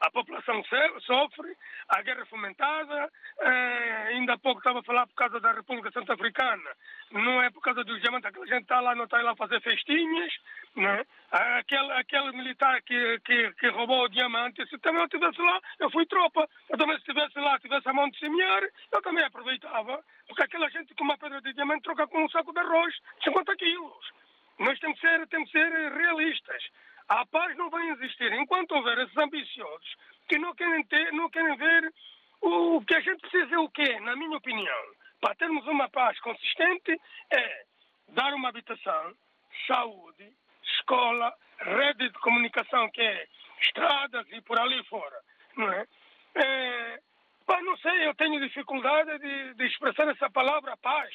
a 0.02 0.10
população 0.10 0.64
sofre, 1.02 1.56
a 1.88 2.02
guerra 2.02 2.22
é 2.22 2.26
fomentada, 2.26 3.12
eh, 3.40 4.08
ainda 4.10 4.34
há 4.34 4.38
pouco 4.38 4.60
estava 4.60 4.80
a 4.80 4.84
falar 4.84 5.06
por 5.06 5.14
causa 5.14 5.40
da 5.40 5.52
República 5.52 5.92
Centro-Africana, 5.92 6.72
não 7.12 7.42
é 7.44 7.52
por 7.52 7.62
causa 7.62 7.84
dos 7.84 8.02
diamantes, 8.02 8.26
aquela 8.26 8.48
gente 8.48 8.64
está 8.64 8.80
lá, 8.80 8.96
não 8.96 9.04
está 9.04 9.22
lá 9.22 9.32
a 9.32 9.36
fazer 9.36 9.62
festinhas, 9.62 10.34
né? 10.76 11.06
aquele, 11.32 11.92
aquele 11.94 12.32
militar 12.32 12.82
que, 12.82 13.20
que, 13.20 13.52
que 13.54 13.68
roubou 13.70 14.06
o 14.06 14.10
diamante, 14.10 14.68
se 14.68 14.78
também 14.80 15.02
eu 15.02 15.06
estivesse 15.06 15.40
lá, 15.40 15.62
eu 15.80 15.92
fui 15.92 16.06
tropa, 16.08 16.50
eu 16.70 16.78
também 16.78 16.96
se 16.96 17.02
estivesse 17.02 17.40
lá, 17.40 17.60
tivesse 17.60 17.88
a 17.88 17.94
mão 17.94 18.10
de 18.10 18.18
semear, 18.18 18.64
eu 18.92 19.02
também 19.04 19.24
aproveitava, 19.24 20.04
porque 20.28 20.44
aquela 20.44 20.70
gente 20.70 20.96
com 20.96 21.04
uma 21.04 21.18
pedra 21.18 21.40
de 21.42 21.54
diamante 21.54 21.84
troca 21.84 22.08
com 22.08 22.26
um 22.26 22.30
saco 22.30 22.52
de 22.52 22.60
arroz, 22.60 22.96
50 23.24 23.56
quilos. 23.56 24.12
Nós 24.58 24.80
temos 24.80 25.00
que 25.00 25.08
ser, 25.08 25.28
temos 25.28 25.52
que 25.52 25.60
ser 25.60 25.92
realistas. 25.94 26.64
A 27.12 27.26
paz 27.26 27.58
não 27.58 27.69
vai 27.69 27.89
existir 27.89 28.32
enquanto 28.32 28.71
houver 28.71 28.97
esses 29.00 29.17
ambiciosos 29.17 29.97
que 30.30 30.39
não 30.39 30.56
querem 30.56 30.82
ter, 30.86 31.12
não 31.12 31.30
querem 31.30 31.58
ver 31.58 31.93
o 32.39 32.82
que 32.86 32.95
a 32.95 33.02
gente 33.02 33.19
precisa 33.19 33.54
é 33.54 33.60
o 33.60 33.67
quê, 33.67 34.00
na 34.00 34.15
minha 34.15 34.38
opinião, 34.38 34.82
para 35.19 35.36
termos 35.36 35.67
uma 35.67 35.89
paz 35.89 36.17
consistente 36.21 36.97
é 37.30 37.65
dar 38.13 38.34
uma 38.34 38.47
habitação, 38.47 39.13
saúde, 39.67 40.32
escola, 40.63 41.36
rede 41.60 42.08
de 42.08 42.19
comunicação 42.19 42.89
que 42.91 43.02
é 43.02 43.28
estradas 43.60 44.26
e 44.32 44.39
por 44.43 44.58
ali 44.58 44.82
fora, 44.86 45.19
não 45.58 45.69
é? 45.69 45.86
é 46.36 47.00
pá, 47.45 47.62
não 47.62 47.76
sei, 47.80 48.08
eu 48.08 48.15
tenho 48.15 48.39
dificuldade 48.39 49.19
de, 49.19 49.54
de 49.56 49.65
expressar 49.65 50.08
essa 50.08 50.30
palavra 50.30 50.78
paz, 50.78 51.13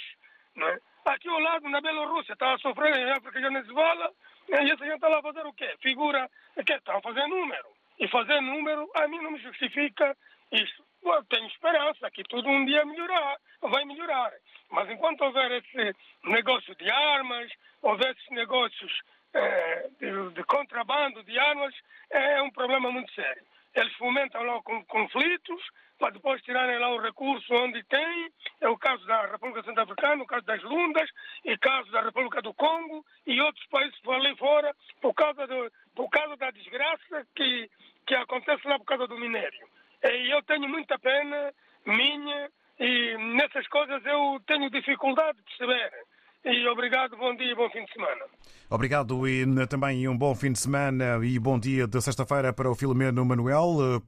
não 0.56 0.68
é? 0.68 0.78
Aqui 1.04 1.28
ao 1.28 1.38
lado, 1.38 1.68
na 1.68 1.80
Bielorrússia, 1.80 2.32
está 2.32 2.54
a 2.54 2.58
sofrer 2.58 2.96
em 2.96 3.10
África 3.12 3.38
e 3.38 3.42
Venezuela, 3.42 4.12
e 4.48 4.52
essa 4.54 4.84
gente 4.84 4.94
está 4.94 5.08
lá 5.08 5.22
fazer 5.22 5.46
o 5.46 5.52
quê? 5.52 5.74
Figura, 5.80 6.28
que 6.64 6.72
estão 6.72 6.96
a 6.96 7.02
fazer 7.02 7.26
número. 7.26 7.68
E 7.98 8.08
fazer 8.08 8.40
número, 8.40 8.90
a 8.94 9.06
mim 9.06 9.20
não 9.22 9.30
me 9.30 9.38
justifica 9.38 10.16
isso. 10.50 10.84
bom, 11.02 11.22
tenho 11.24 11.46
esperança 11.46 12.10
que 12.10 12.24
tudo 12.24 12.48
um 12.48 12.64
dia 12.64 12.84
melhorar, 12.84 13.36
vai 13.62 13.84
melhorar. 13.84 14.32
Mas 14.70 14.90
enquanto 14.90 15.22
houver 15.22 15.52
esse 15.52 15.96
negócio 16.24 16.74
de 16.74 16.90
armas, 16.90 17.50
houver 17.82 18.10
esses 18.10 18.30
negócios 18.30 19.00
eh, 19.32 19.88
de, 20.00 20.30
de 20.30 20.44
contrabando 20.44 21.22
de 21.22 21.38
armas, 21.38 21.74
é 22.10 22.42
um 22.42 22.50
problema 22.50 22.90
muito 22.90 23.12
sério. 23.12 23.44
Eles 23.76 23.92
fomentam 23.96 24.42
lá 24.42 24.58
conflitos 24.88 25.62
para 25.98 26.12
depois 26.12 26.40
tirarem 26.42 26.78
lá 26.78 26.94
o 26.94 27.00
recurso 27.00 27.52
onde 27.54 27.82
tem. 27.84 28.32
É 28.60 28.68
o 28.68 28.78
caso 28.78 29.06
da 29.06 29.26
República 29.26 29.62
Centro-Africana, 29.62 30.22
o 30.22 30.26
caso 30.26 30.46
das 30.46 30.62
Lundas, 30.62 31.10
e 31.44 31.52
o 31.52 31.58
caso 31.58 31.90
da 31.90 32.00
República 32.00 32.40
do 32.40 32.54
Congo 32.54 33.04
e 33.26 33.38
outros 33.38 33.66
países 33.66 33.98
por 34.00 34.14
ali 34.14 34.34
fora, 34.36 34.74
por 35.02 35.12
causa, 35.12 35.46
do, 35.46 35.70
por 35.94 36.08
causa 36.08 36.36
da 36.38 36.50
desgraça 36.50 37.26
que, 37.34 37.70
que 38.06 38.14
acontece 38.14 38.66
lá 38.66 38.78
por 38.78 38.86
causa 38.86 39.06
do 39.06 39.18
minério. 39.18 39.68
E 40.02 40.30
eu 40.30 40.42
tenho 40.42 40.68
muita 40.68 40.98
pena 40.98 41.52
minha 41.84 42.50
e 42.80 43.16
nessas 43.34 43.66
coisas 43.68 44.04
eu 44.06 44.40
tenho 44.46 44.70
dificuldade 44.70 45.36
de 45.36 45.44
perceber. 45.44 45.92
E 46.44 46.66
obrigado, 46.68 47.16
bom 47.16 47.34
dia 47.34 47.52
e 47.52 47.54
bom 47.54 47.68
fim 47.70 47.84
de 47.84 47.92
semana. 47.92 48.24
Obrigado 48.68 49.28
e 49.28 49.46
também 49.68 50.08
um 50.08 50.18
bom 50.18 50.34
fim 50.34 50.50
de 50.50 50.58
semana 50.58 51.24
e 51.24 51.38
bom 51.38 51.56
dia 51.56 51.86
de 51.86 52.00
sexta-feira 52.00 52.52
para 52.52 52.68
o 52.68 52.74
Filomeno 52.74 53.24
Manuel, 53.24 54.02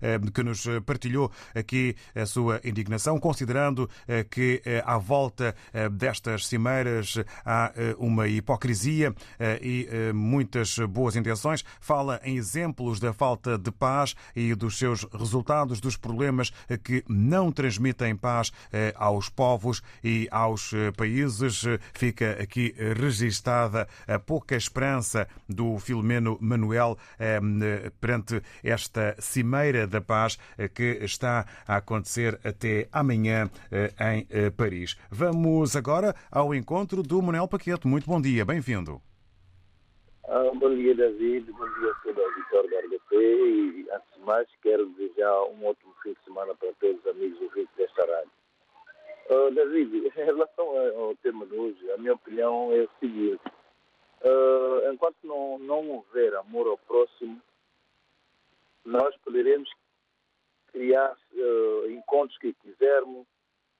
eh, 0.00 0.20
que 0.32 0.42
nos 0.44 0.68
partilhou 0.86 1.32
aqui 1.52 1.96
a 2.14 2.24
sua 2.24 2.60
indignação, 2.62 3.18
considerando 3.18 3.90
eh, 4.06 4.22
que 4.22 4.62
eh, 4.64 4.84
à 4.86 4.98
volta 4.98 5.52
destas 5.90 6.46
cimeiras 6.46 7.18
há 7.44 7.72
uma 7.98 8.28
hipocrisia 8.28 9.12
e 9.60 9.88
muitas 10.14 10.78
boas 10.78 11.16
intenções. 11.16 11.64
Fala 11.80 12.20
em 12.22 12.36
exemplos 12.36 13.00
da 13.00 13.12
falta 13.12 13.58
de 13.58 13.72
paz 13.72 14.14
e 14.36 14.54
dos 14.54 14.78
seus 14.78 15.04
resultados, 15.12 15.80
dos 15.80 15.96
problemas 15.96 16.52
que 16.84 17.02
não 17.08 17.50
transmitem 17.50 18.14
paz 18.14 18.52
aos 18.94 19.28
povos 19.28 19.82
e 20.04 20.28
aos 20.30 20.72
países 20.96 21.64
fica 21.92 22.38
aqui 22.40 22.74
registada 23.72 23.88
a 24.06 24.18
pouca 24.18 24.54
esperança 24.54 25.26
do 25.48 25.78
Filomeno 25.78 26.38
Manuel 26.40 26.96
perante 28.00 28.42
esta 28.62 29.16
Cimeira 29.20 29.86
da 29.86 30.00
Paz 30.00 30.38
eh, 30.58 30.68
que 30.68 30.98
está 31.02 31.46
a 31.66 31.76
acontecer 31.76 32.38
até 32.44 32.88
amanhã 32.92 33.50
eh, 33.70 33.90
em 34.14 34.26
eh, 34.30 34.50
Paris. 34.50 34.96
Vamos 35.10 35.74
agora 35.74 36.14
ao 36.30 36.54
encontro 36.54 37.02
do 37.02 37.22
Manuel 37.22 37.48
Paquete. 37.48 37.86
Muito 37.86 38.06
bom 38.06 38.20
dia, 38.20 38.44
bem-vindo. 38.44 39.00
Ah, 40.28 40.50
bom 40.54 40.74
dia, 40.74 40.94
David. 40.94 41.50
Bom 41.52 41.68
dia 41.80 41.90
a 41.90 41.94
toda 42.02 42.20
a 42.22 42.34
Vitória 42.34 42.70
da 42.70 42.78
RDP. 42.86 43.16
E, 43.16 43.86
antes 43.92 44.14
de 44.14 44.20
mais, 44.24 44.48
quero 44.62 44.86
desejar 44.90 45.42
um 45.44 45.66
ótimo 45.66 45.92
fim 46.02 46.12
de 46.12 46.24
semana 46.24 46.54
para 46.54 46.72
todos 46.74 47.00
os 47.00 47.06
amigos 47.06 47.40
ouvintes 47.40 47.74
desta 47.76 48.02
rádio. 48.02 48.30
Uh, 49.30 49.50
David, 49.54 50.12
em 50.16 50.24
relação 50.24 50.66
ao 50.98 51.14
tema 51.16 51.46
de 51.46 51.54
hoje, 51.54 51.90
a 51.92 51.98
minha 51.98 52.14
opinião 52.14 52.72
é 52.72 52.82
o 52.82 52.88
seguinte: 53.00 53.40
uh, 54.24 54.92
enquanto 54.92 55.16
não, 55.22 55.58
não 55.58 55.88
houver 55.90 56.34
amor 56.36 56.66
ao 56.66 56.78
próximo, 56.78 57.40
nós 58.84 59.16
poderemos 59.18 59.70
criar 60.72 61.16
uh, 61.34 61.90
encontros 61.90 62.38
que 62.38 62.52
quisermos, 62.54 63.26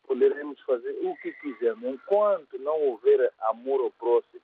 poderemos 0.07 0.61
fazer 0.61 0.97
o 1.03 1.17
que 1.17 1.33
quisermos. 1.33 1.85
Enquanto 1.85 2.59
não 2.59 2.81
houver 2.81 3.33
amor 3.41 3.81
ao 3.81 3.91
próximo, 3.93 4.43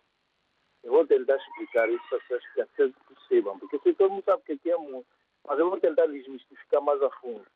eu 0.83 0.93
vou 0.93 1.07
tentar 1.07 1.37
explicar 1.37 1.89
isso 1.91 2.05
para 2.09 2.19
as 2.19 2.25
pessoas 2.25 2.95
que 2.95 3.15
percebam, 3.15 3.59
porque 3.59 3.79
se 3.81 3.95
todo 3.95 4.11
mundo 4.11 4.25
sabe 4.25 4.43
o 4.43 4.59
que 4.59 4.71
é 4.71 4.75
amor, 4.75 5.05
mas 5.47 5.59
eu 5.59 5.69
vou 5.69 5.81
tentar 5.81 6.07
desmistificar 6.07 6.81
mais 6.81 7.03
a 7.03 7.11
fundo. 7.21 7.47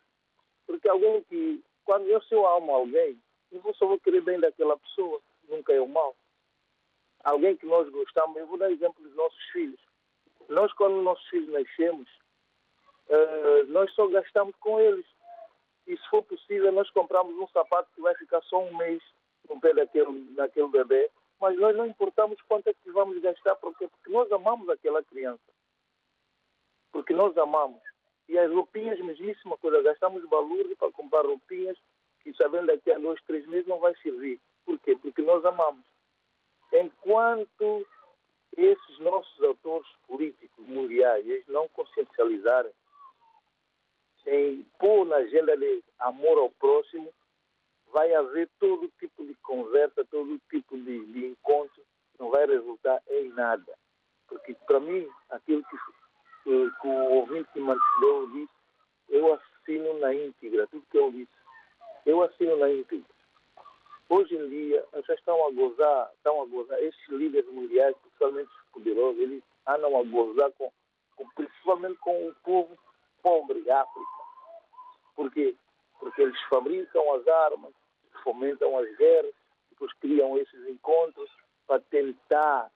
Porque 0.66 0.88
alguém 0.88 1.22
que, 1.24 1.62
quando 1.84 2.06
eu, 2.06 2.20
se 2.22 2.34
eu 2.34 2.46
amo 2.46 2.72
alguém, 2.72 3.18
eu 3.50 3.74
só 3.74 3.86
vou 3.86 3.98
querer 4.00 4.22
bem 4.22 4.40
daquela 4.40 4.76
pessoa, 4.78 5.20
nunca 5.48 5.72
é 5.72 5.80
o 5.80 5.88
mal. 5.88 6.16
Alguém 7.24 7.56
que 7.56 7.66
nós 7.66 7.88
gostamos, 7.90 8.36
eu 8.36 8.46
vou 8.46 8.58
dar 8.58 8.70
exemplo 8.70 9.02
dos 9.02 9.14
nossos 9.14 9.42
filhos. 9.52 9.80
Nós, 10.48 10.72
quando 10.72 11.02
nossos 11.02 11.26
filhos 11.28 11.48
nascemos, 11.50 12.08
uh, 13.08 13.64
nós 13.68 13.92
só 13.94 14.06
gastamos 14.08 14.54
com 14.56 14.80
eles. 14.80 15.06
E 15.86 15.96
se 15.96 16.08
for 16.08 16.22
possível, 16.22 16.72
nós 16.72 16.90
compramos 16.90 17.36
um 17.38 17.46
sapato 17.48 17.90
que 17.94 18.00
vai 18.00 18.14
ficar 18.16 18.42
só 18.42 18.62
um 18.62 18.76
mês 18.76 19.02
no 19.48 19.60
pé 19.60 19.72
daquele, 19.74 20.20
daquele 20.34 20.68
bebê, 20.68 21.10
mas 21.40 21.58
nós 21.58 21.76
não 21.76 21.86
importamos 21.86 22.40
quanto 22.42 22.68
é 22.68 22.74
que 22.74 22.90
vamos 22.92 23.20
gastar, 23.20 23.56
porque, 23.56 23.88
porque 23.88 24.10
nós 24.10 24.30
amamos 24.30 24.68
aquela 24.68 25.02
criança. 25.02 25.42
Porque 26.92 27.12
nós 27.12 27.36
amamos. 27.36 27.80
E 28.28 28.38
as 28.38 28.50
roupinhas, 28.52 29.00
mesmíssima 29.00 29.58
coisa, 29.58 29.82
gastamos 29.82 30.24
valor 30.28 30.64
para 30.78 30.92
comprar 30.92 31.24
roupinhas 31.24 31.76
que 32.20 32.32
sabendo 32.34 32.68
daqui 32.68 32.92
a 32.92 32.98
dois, 32.98 33.20
três 33.22 33.44
meses 33.46 33.66
não 33.66 33.78
vai 33.78 33.94
servir. 33.96 34.40
Por 34.64 34.78
quê? 34.78 34.96
Porque 34.96 35.22
nós 35.22 35.44
amamos. 35.44 35.84
Enquanto 36.72 37.86
esses 38.56 38.98
nossos 38.98 39.42
autores 39.42 39.88
políticos 40.06 40.66
mundiais 40.66 41.44
não 41.48 41.68
consciencializarem 41.68 42.72
em 44.26 44.62
pôr 44.78 45.04
na 45.04 45.16
agenda 45.16 45.56
de 45.56 45.82
amor 45.98 46.38
ao 46.38 46.50
próximo, 46.50 47.12
vai 47.92 48.14
haver 48.14 48.48
todo 48.58 48.90
tipo 48.98 49.24
de 49.24 49.34
conversa, 49.42 50.04
todo 50.06 50.40
tipo 50.50 50.76
de, 50.78 51.04
de 51.06 51.26
encontro, 51.26 51.82
não 52.18 52.30
vai 52.30 52.46
resultar 52.46 53.02
em 53.08 53.28
nada. 53.30 53.76
Porque, 54.28 54.54
para 54.66 54.80
mim, 54.80 55.06
aquilo 55.30 55.62
que, 55.64 55.76
que, 56.44 56.70
que 56.80 56.86
o 56.86 57.10
ouvinte 57.16 57.50
que 57.52 57.60
disse, 57.60 58.48
eu 59.08 59.34
assino 59.34 59.98
na 59.98 60.14
íntegra, 60.14 60.66
tudo 60.68 60.86
que 60.90 60.98
eu 60.98 61.10
disse. 61.10 61.32
Eu 62.06 62.22
assino 62.22 62.56
na 62.56 62.70
íntegra. 62.70 63.06
Hoje 64.14 64.36
em 64.36 64.46
dia, 64.50 64.84
já 65.08 65.14
estão 65.14 65.46
a 65.46 65.50
gozar, 65.52 66.10
estão 66.16 66.42
a 66.42 66.44
gozar, 66.44 66.78
esses 66.82 67.08
líderes 67.08 67.50
mundiais, 67.50 67.96
principalmente 67.96 68.50
os 68.50 68.70
poderosos, 68.70 69.18
eles 69.18 69.42
andam 69.66 69.98
a 69.98 70.02
gozar 70.02 70.52
com, 70.52 70.70
com, 71.16 71.26
principalmente 71.30 71.98
com 72.00 72.28
o 72.28 72.34
povo 72.44 72.78
pobre 73.22 73.62
da 73.62 73.80
África. 73.80 74.10
Por 75.16 75.32
quê? 75.32 75.56
Porque 75.98 76.20
eles 76.20 76.38
fabricam 76.50 77.14
as 77.14 77.26
armas, 77.26 77.72
fomentam 78.22 78.78
as 78.80 78.96
guerras, 78.98 79.32
depois 79.70 79.90
criam 79.94 80.36
esses 80.36 80.68
encontros 80.68 81.30
para 81.66 81.80
tentar 81.80 82.70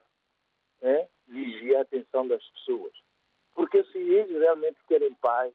né, 0.81 1.07
vigiar 1.29 1.81
a 1.81 1.83
atenção 1.83 2.27
das 2.27 2.43
pessoas. 2.49 2.95
Porque 3.55 3.85
se 3.85 3.99
eles 3.99 4.41
realmente 4.41 4.79
querem 4.89 5.13
paz, 5.17 5.53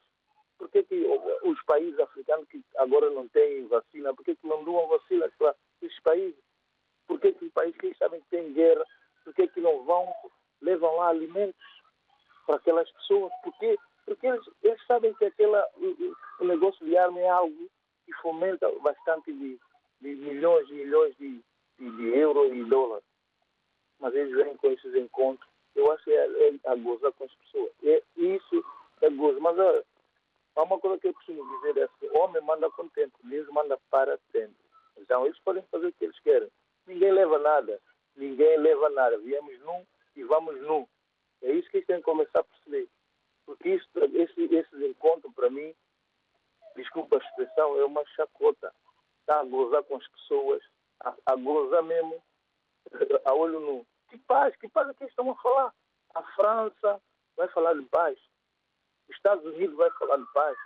por 0.58 0.70
que, 0.70 0.84
que 0.84 1.04
os 1.42 1.60
países 1.64 1.98
africanos 1.98 2.48
que 2.48 2.62
agora 2.76 3.10
não 3.10 3.26
têm 3.26 3.66
vacina, 3.66 4.14
por 4.14 4.24
que, 4.24 4.36
que 4.36 4.46
não 4.46 4.62
doam 4.62 4.86
vacinas 4.86 5.32
para 5.36 5.56
esses 5.86 6.00
países? 6.00 6.38
Por 7.06 7.20
que, 7.20 7.28
os 7.28 7.52
países 7.52 7.78
que 7.80 7.94
sabem 7.94 8.20
que 8.20 8.28
têm 8.28 8.52
guerra, 8.52 8.84
por 9.24 9.34
que, 9.34 9.48
que 9.48 9.60
não 9.60 9.84
vão, 9.84 10.12
levam 10.60 10.96
lá 10.96 11.08
alimentos 11.08 11.60
para 12.46 12.56
aquelas 12.56 12.90
pessoas? 12.90 13.32
Por 13.42 13.52
quê? 13.58 13.78
Porque 14.04 14.26
eles, 14.26 14.46
eles 14.62 14.86
sabem 14.86 15.14
que 15.14 15.24
aquela, 15.24 15.66
o, 16.40 16.44
negócio 16.44 16.84
de 16.84 16.96
arma 16.96 17.20
é 17.20 17.28
algo 17.28 17.70
que 18.04 18.12
fomenta 18.14 18.70
bastante 18.80 19.32
de, 19.32 19.58
de 20.00 20.14
milhões 20.16 20.68
e 20.68 20.72
milhões 20.72 21.16
de, 21.16 21.40
de, 21.78 21.90
de 21.96 22.18
euros 22.18 22.52
e 22.52 22.64
dólares. 22.64 23.04
Mas 24.00 24.14
eles 24.14 24.34
vêm 24.34 24.56
com 24.56 24.68
esses 24.68 24.94
encontros. 24.94 25.48
Eu 25.74 25.90
acho 25.92 26.04
que 26.04 26.12
é, 26.12 26.48
é 26.48 26.70
a 26.70 26.74
gozar 26.74 27.12
com 27.12 27.24
as 27.24 27.34
pessoas. 27.34 27.70
É, 27.84 28.02
isso 28.16 28.64
é 29.00 29.10
gozo. 29.10 29.40
Mas 29.40 29.56
Há 30.54 30.62
uma 30.64 30.78
coisa 30.78 30.98
que 30.98 31.08
eu 31.08 31.14
costumo 31.14 31.42
dizer 31.56 31.78
é 31.78 31.84
assim, 31.84 32.16
homem 32.18 32.42
manda 32.42 32.70
tempo, 32.94 33.18
Deus 33.24 33.48
manda 33.48 33.78
para 33.90 34.18
sempre. 34.30 34.61
Então 34.96 35.26
eles 35.26 35.38
podem 35.40 35.62
fazer 35.70 35.88
o 35.88 35.92
que 35.92 36.04
eles 36.04 36.18
querem. 36.20 36.50
Ninguém 36.86 37.12
leva 37.12 37.38
nada. 37.38 37.80
Ninguém 38.16 38.58
leva 38.58 38.88
nada. 38.90 39.18
Viemos 39.18 39.58
num 39.60 39.84
e 40.16 40.22
vamos 40.24 40.60
num. 40.62 40.86
É 41.42 41.52
isso 41.52 41.68
que 41.70 41.78
eles 41.78 41.86
têm 41.86 41.96
que 41.96 42.02
começar 42.02 42.40
a 42.40 42.44
perceber. 42.44 42.88
Porque 43.44 43.68
isso, 43.70 43.88
esse, 44.14 44.54
esses 44.54 44.80
encontros, 44.80 45.32
para 45.34 45.50
mim, 45.50 45.74
desculpa 46.76 47.16
a 47.16 47.18
expressão, 47.18 47.78
é 47.78 47.84
uma 47.84 48.04
chacota. 48.06 48.72
Está 49.20 49.40
a 49.40 49.44
gozar 49.44 49.82
com 49.84 49.96
as 49.96 50.08
pessoas, 50.08 50.62
a, 51.00 51.14
a 51.26 51.36
gozar 51.36 51.82
mesmo, 51.82 52.22
a 53.24 53.34
olho 53.34 53.60
nu. 53.60 53.86
Que 54.08 54.18
paz, 54.18 54.54
que 54.56 54.68
paz 54.68 54.88
é 54.88 54.94
que 54.94 55.02
eles 55.02 55.12
estão 55.12 55.30
a 55.30 55.36
falar? 55.36 55.74
A 56.14 56.22
França 56.34 57.00
vai 57.36 57.48
falar 57.48 57.74
de 57.74 57.82
paz. 57.86 58.18
Estados 59.08 59.44
Unidos 59.44 59.76
vai 59.76 59.90
falar 59.92 60.18
de 60.18 60.32
paz. 60.32 60.56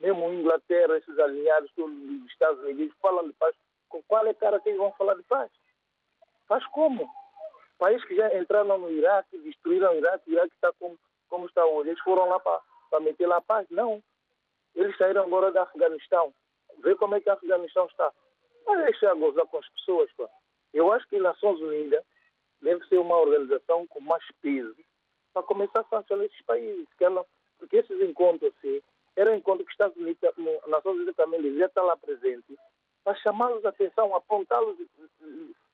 Mesmo 0.00 0.32
Inglaterra, 0.32 0.96
esses 0.96 1.18
alinhados 1.18 1.70
todos 1.72 1.94
dos 1.94 2.30
Estados 2.30 2.62
Unidos 2.64 2.96
falam 3.00 3.28
de 3.28 3.34
paz. 3.34 3.54
Com 3.88 4.02
qual 4.04 4.26
é 4.26 4.34
cara 4.34 4.58
que 4.60 4.70
eles 4.70 4.78
vão 4.78 4.92
falar 4.92 5.14
de 5.14 5.22
paz? 5.24 5.50
Paz 6.48 6.64
como? 6.68 7.08
Países 7.78 8.04
que 8.06 8.16
já 8.16 8.34
entraram 8.38 8.78
no 8.78 8.90
Iraque, 8.90 9.38
destruíram 9.38 9.92
o 9.92 9.96
Iraque, 9.96 10.30
o 10.30 10.32
Iraque 10.32 10.54
está 10.54 10.72
como, 10.74 10.98
como 11.28 11.46
está 11.46 11.64
hoje. 11.64 11.90
Eles 11.90 12.02
foram 12.02 12.28
lá 12.28 12.40
para 12.40 13.00
meter 13.00 13.26
lá 13.26 13.36
a 13.36 13.42
paz? 13.42 13.66
Não. 13.70 14.02
Eles 14.74 14.96
saíram 14.96 15.22
agora 15.22 15.52
do 15.52 15.58
Afeganistão. 15.58 16.32
Vê 16.78 16.94
como 16.94 17.14
é 17.14 17.20
que 17.20 17.28
o 17.28 17.32
Afeganistão 17.32 17.86
está. 17.86 18.12
Mas 18.66 18.84
deixar 18.84 19.14
gozar 19.14 19.46
com 19.46 19.58
as 19.58 19.68
pessoas. 19.70 20.10
Pá. 20.12 20.28
Eu 20.72 20.92
acho 20.92 21.06
que 21.08 21.18
Nações 21.18 21.60
Unidas 21.60 22.04
deve 22.62 22.84
ser 22.86 22.98
uma 22.98 23.16
organização 23.16 23.86
com 23.86 24.00
mais 24.00 24.24
peso 24.40 24.76
para 25.32 25.42
começar 25.42 25.80
a 25.80 25.84
sancionar 25.84 26.26
esses 26.26 26.42
países. 26.42 26.86
Que 26.96 27.04
ela, 27.04 27.24
porque 27.58 27.78
esses 27.78 28.00
encontros 28.00 28.52
assim, 28.56 28.80
era 29.16 29.32
um 29.32 29.36
encontro 29.36 29.64
que 29.64 29.70
os 29.70 29.74
Estados 29.74 29.96
Unidos, 29.96 30.20
Nações 30.66 30.96
Unidas 30.96 31.16
também 31.16 31.42
devia 31.42 31.66
estar 31.66 31.82
lá 31.82 31.96
presente 31.96 32.56
para 33.04 33.14
chamá-los 33.16 33.64
a 33.64 33.70
atenção, 33.70 34.14
apontá-los 34.14 34.76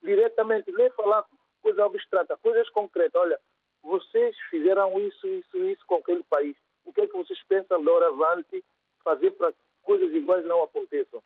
diretamente, 0.02 0.70
nem 0.72 0.90
falar 0.90 1.24
coisas 1.62 1.80
abstratas, 1.80 2.38
coisas 2.40 2.68
concretas. 2.70 3.20
Olha, 3.20 3.40
vocês 3.82 4.36
fizeram 4.50 4.98
isso, 5.00 5.26
isso, 5.26 5.56
isso 5.58 5.84
com 5.86 5.96
aquele 5.96 6.22
país. 6.24 6.56
O 6.84 6.92
que 6.92 7.00
é 7.00 7.06
que 7.06 7.16
vocês 7.16 7.42
pensam 7.48 7.82
de 7.82 7.90
avante 7.90 8.64
fazer 9.02 9.32
para 9.32 9.52
coisas 9.82 10.12
iguais 10.14 10.44
não 10.44 10.62
aconteçam? 10.62 11.22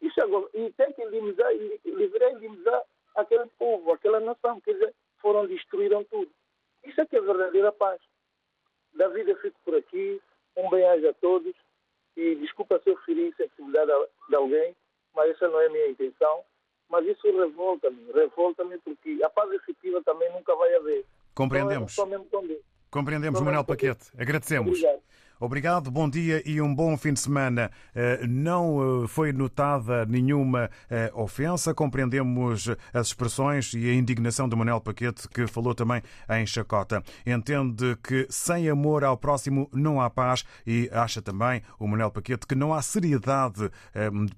Isso 0.00 0.20
agora, 0.20 0.48
e 0.54 0.70
tem 0.72 0.92
que 0.92 1.02
indemnizar, 1.02 1.50
deveria 1.84 2.32
indemnizar 2.32 2.82
aquele 3.14 3.46
povo, 3.58 3.92
aquela 3.92 4.20
nação, 4.20 4.60
quer 4.60 4.74
dizer, 4.74 4.94
foram, 5.20 5.46
destruíram 5.46 6.04
tudo. 6.04 6.30
Isso 6.84 7.00
é 7.00 7.06
que 7.06 7.16
é 7.16 7.20
verdadeira 7.20 7.72
paz. 7.72 8.00
David, 8.94 9.30
eu 9.30 9.36
fico 9.38 9.58
por 9.64 9.74
aqui. 9.74 10.20
Um 10.56 10.68
bem-aja 10.70 11.10
a 11.10 11.14
todos. 11.14 11.54
E 12.16 12.34
desculpa 12.36 12.80
se 12.82 12.90
eu 12.90 12.96
feri 12.98 13.34
sensibilidade 13.36 13.90
de 14.28 14.34
alguém, 14.34 14.74
mas 15.14 15.30
essa 15.30 15.48
não 15.48 15.60
é 15.60 15.66
a 15.66 15.70
minha 15.70 15.88
intenção. 15.88 16.42
Mas 16.88 17.06
isso 17.06 17.26
revolta-me, 17.26 18.12
revolta-me 18.12 18.78
porque 18.78 19.18
a 19.22 19.28
paz 19.28 19.50
efetiva 19.52 20.02
também 20.02 20.32
nunca 20.32 20.54
vai 20.54 20.74
haver. 20.74 21.04
Compreendemos. 21.34 21.98
Então, 21.98 22.14
é 22.14 22.56
Compreendemos, 22.90 23.40
Manuel 23.40 23.64
Paquete. 23.64 24.10
Agradecemos. 24.16 24.78
Obrigado. 24.78 25.02
Obrigado, 25.38 25.90
bom 25.90 26.08
dia 26.08 26.42
e 26.46 26.62
um 26.62 26.74
bom 26.74 26.96
fim 26.96 27.12
de 27.12 27.20
semana. 27.20 27.70
Eh, 27.94 28.26
não 28.26 29.04
eh, 29.04 29.06
foi 29.06 29.34
notada 29.34 30.06
nenhuma 30.06 30.70
eh, 30.88 31.10
ofensa, 31.14 31.74
compreendemos 31.74 32.70
as 32.94 33.08
expressões 33.08 33.74
e 33.74 33.90
a 33.90 33.92
indignação 33.92 34.48
de 34.48 34.56
Manuel 34.56 34.80
Paquete, 34.80 35.28
que 35.28 35.46
falou 35.46 35.74
também 35.74 36.02
em 36.30 36.46
chacota. 36.46 37.02
Entende 37.26 37.98
que 38.02 38.26
sem 38.30 38.70
amor 38.70 39.04
ao 39.04 39.18
próximo 39.18 39.68
não 39.74 40.00
há 40.00 40.08
paz 40.08 40.42
e 40.66 40.88
acha 40.90 41.20
também 41.20 41.60
o 41.78 41.86
Manuel 41.86 42.10
Paquete 42.10 42.46
que 42.46 42.54
não 42.54 42.72
há 42.72 42.80
seriedade 42.80 43.70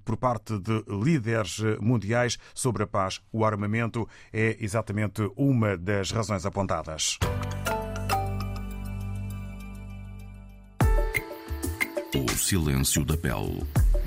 por 0.04 0.16
parte 0.16 0.58
de 0.58 0.84
líderes 0.88 1.60
mundiais 1.80 2.38
sobre 2.52 2.82
a 2.82 2.86
paz. 2.86 3.20
O 3.32 3.44
armamento 3.44 4.08
é 4.32 4.56
exatamente 4.60 5.30
uma 5.36 5.76
das 5.76 6.10
razões 6.10 6.44
apontadas. 6.44 7.18
O 12.14 12.26
Silêncio 12.38 13.04
da 13.04 13.18
Pele, 13.18 13.62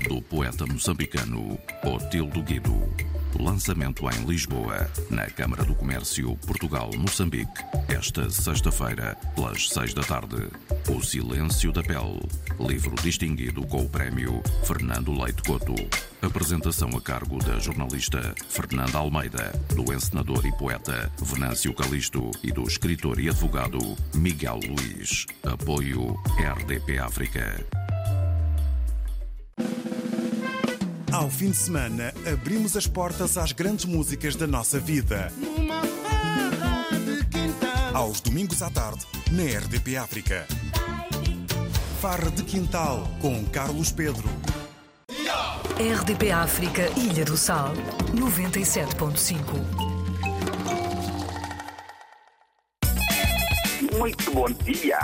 do 0.08 0.20
poeta 0.22 0.66
moçambicano 0.66 1.56
Otildo 1.84 2.42
Guido. 2.42 3.21
Lançamento 3.38 4.08
em 4.10 4.24
Lisboa, 4.24 4.90
na 5.10 5.26
Câmara 5.26 5.64
do 5.64 5.74
Comércio 5.74 6.36
Portugal-Moçambique, 6.46 7.64
esta 7.88 8.30
sexta-feira, 8.30 9.16
pelas 9.34 9.68
seis 9.68 9.94
da 9.94 10.02
tarde. 10.02 10.48
O 10.88 11.02
Silêncio 11.02 11.72
da 11.72 11.82
Pele, 11.82 12.20
livro 12.60 12.94
distinguido 13.02 13.66
com 13.66 13.84
o 13.84 13.88
prémio 13.88 14.42
Fernando 14.64 15.12
Leite 15.12 15.42
Couto. 15.42 15.74
Apresentação 16.20 16.90
a 16.90 17.00
cargo 17.00 17.38
da 17.38 17.58
jornalista 17.58 18.34
Fernanda 18.48 18.98
Almeida, 18.98 19.52
do 19.74 19.92
encenador 19.92 20.46
e 20.46 20.52
poeta 20.52 21.10
Venâncio 21.20 21.74
Calisto 21.74 22.30
e 22.42 22.52
do 22.52 22.62
escritor 22.62 23.18
e 23.18 23.28
advogado 23.28 23.78
Miguel 24.14 24.60
Luiz. 24.68 25.26
Apoio 25.42 26.14
RDP 26.38 26.98
África. 26.98 27.66
Ao 31.12 31.28
fim 31.28 31.50
de 31.50 31.56
semana, 31.58 32.12
abrimos 32.32 32.74
as 32.74 32.86
portas 32.86 33.36
às 33.36 33.52
grandes 33.52 33.84
músicas 33.84 34.34
da 34.34 34.46
nossa 34.46 34.80
vida. 34.80 35.30
Aos 37.92 38.22
domingos 38.22 38.62
à 38.62 38.70
tarde, 38.70 39.06
na 39.30 39.42
RDP 39.42 39.98
África. 39.98 40.46
Farra 42.00 42.30
de 42.30 42.42
Quintal, 42.42 43.06
com 43.20 43.44
Carlos 43.46 43.92
Pedro. 43.92 44.26
RDP 45.78 46.30
África, 46.30 46.88
Ilha 46.96 47.26
do 47.26 47.36
Sal, 47.36 47.72
97.5. 48.14 49.92
Muito 53.98 54.30
bom 54.32 54.46
dia. 54.64 54.98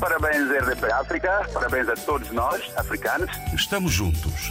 Parabéns, 0.00 0.50
RDP 0.50 0.92
África. 0.92 1.48
Parabéns 1.54 1.88
a 1.88 1.94
todos 1.94 2.30
nós, 2.32 2.60
africanos. 2.76 3.30
Estamos 3.54 3.92
juntos, 3.92 4.50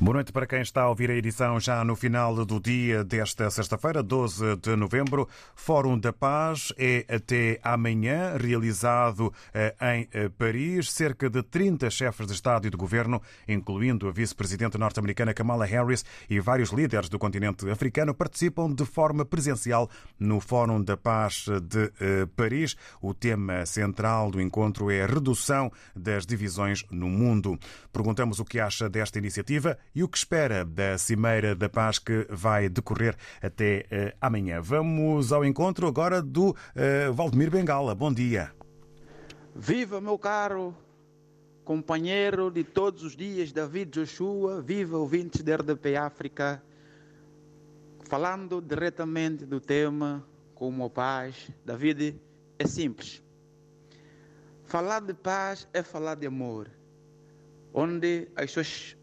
Boa 0.00 0.14
noite 0.14 0.30
para 0.30 0.46
quem 0.46 0.60
está 0.60 0.82
a 0.82 0.88
ouvir 0.88 1.10
a 1.10 1.14
edição 1.14 1.58
já 1.58 1.84
no 1.84 1.96
final 1.96 2.46
do 2.46 2.60
dia 2.60 3.02
desta 3.02 3.50
sexta-feira, 3.50 4.00
12 4.00 4.54
de 4.54 4.76
novembro. 4.76 5.28
Fórum 5.56 5.98
da 5.98 6.12
Paz 6.12 6.72
é 6.78 7.04
até 7.08 7.58
amanhã, 7.64 8.36
realizado 8.38 9.34
eh, 9.52 9.74
em 9.96 10.08
eh, 10.12 10.28
Paris. 10.28 10.92
Cerca 10.92 11.28
de 11.28 11.42
30 11.42 11.90
chefes 11.90 12.28
de 12.28 12.32
Estado 12.32 12.68
e 12.68 12.70
de 12.70 12.76
Governo, 12.76 13.20
incluindo 13.48 14.06
a 14.06 14.12
vice-presidente 14.12 14.78
norte-americana 14.78 15.34
Kamala 15.34 15.66
Harris 15.66 16.04
e 16.30 16.38
vários 16.38 16.70
líderes 16.70 17.08
do 17.08 17.18
continente 17.18 17.68
africano, 17.68 18.14
participam 18.14 18.72
de 18.72 18.84
forma 18.84 19.24
presencial 19.24 19.90
no 20.16 20.38
Fórum 20.38 20.80
da 20.80 20.96
Paz 20.96 21.46
de 21.60 21.92
eh, 22.00 22.24
Paris. 22.36 22.76
O 23.02 23.12
tema 23.12 23.66
central 23.66 24.30
do 24.30 24.40
encontro 24.40 24.92
é 24.92 25.02
a 25.02 25.06
redução 25.08 25.72
das 25.92 26.24
divisões 26.24 26.84
no 26.88 27.08
mundo. 27.08 27.58
Perguntamos 27.92 28.38
o 28.38 28.44
que 28.44 28.60
acha 28.60 28.88
desta 28.88 29.18
iniciativa 29.18 29.76
e 29.94 30.02
o 30.02 30.08
que 30.08 30.18
espera 30.18 30.64
da 30.64 30.96
Cimeira 30.98 31.54
da 31.54 31.68
Paz 31.68 31.98
que 31.98 32.26
vai 32.30 32.68
decorrer 32.68 33.16
até 33.42 33.86
uh, 33.90 34.16
amanhã. 34.20 34.60
Vamos 34.60 35.32
ao 35.32 35.44
encontro 35.44 35.86
agora 35.86 36.22
do 36.22 36.50
uh, 36.50 37.12
Valdemir 37.12 37.50
Bengala. 37.50 37.94
Bom 37.94 38.12
dia. 38.12 38.52
Viva, 39.54 40.00
meu 40.00 40.18
caro 40.18 40.74
companheiro 41.68 42.50
de 42.50 42.64
todos 42.64 43.02
os 43.02 43.14
dias, 43.14 43.52
David 43.52 43.90
Joshua. 43.90 44.62
Viva, 44.62 44.96
ouvintes 44.96 45.42
da 45.42 45.56
RDP 45.56 45.96
África. 45.96 46.62
Falando 48.08 48.62
diretamente 48.62 49.44
do 49.44 49.60
tema 49.60 50.26
como 50.54 50.86
a 50.86 50.88
paz, 50.88 51.50
David, 51.66 52.18
é 52.58 52.66
simples. 52.66 53.22
Falar 54.64 55.00
de 55.00 55.12
paz 55.12 55.68
é 55.72 55.82
falar 55.82 56.14
de 56.14 56.26
amor, 56.26 56.70
onde 57.72 58.28
as 58.34 58.46
pessoas 58.46 58.97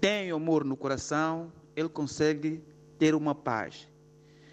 tem 0.00 0.30
amor 0.30 0.64
no 0.64 0.76
coração, 0.76 1.52
ele 1.74 1.88
consegue 1.88 2.62
ter 2.98 3.14
uma 3.14 3.34
paz. 3.34 3.88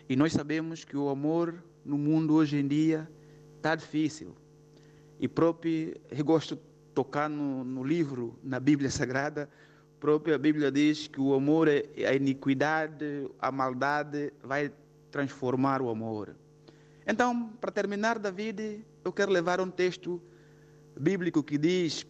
E 0.09 0.15
nós 0.15 0.33
sabemos 0.33 0.83
que 0.83 0.97
o 0.97 1.09
amor 1.09 1.63
no 1.85 1.97
mundo 1.97 2.33
hoje 2.35 2.57
em 2.57 2.67
dia 2.67 3.09
está 3.57 3.75
difícil. 3.75 4.35
E 5.19 5.27
próprio, 5.27 5.95
eu 6.09 6.25
gosto 6.25 6.55
de 6.55 6.61
tocar 6.93 7.29
no, 7.29 7.63
no 7.63 7.83
livro, 7.83 8.37
na 8.43 8.59
Bíblia 8.59 8.89
Sagrada, 8.89 9.49
própria 10.03 10.37
Bíblia 10.37 10.69
diz 10.69 11.07
que 11.07 11.21
o 11.21 11.33
amor, 11.33 11.69
é 11.69 11.85
a 12.05 12.13
iniquidade, 12.13 13.29
a 13.39 13.49
maldade 13.49 14.33
vai 14.43 14.69
transformar 15.09 15.81
o 15.81 15.89
amor. 15.89 16.35
Então, 17.07 17.53
para 17.61 17.71
terminar, 17.71 18.19
David, 18.19 18.85
eu 19.05 19.13
quero 19.13 19.31
levar 19.31 19.61
um 19.61 19.69
texto 19.69 20.21
bíblico 20.99 21.41
que 21.41 21.57
diz 21.57 22.05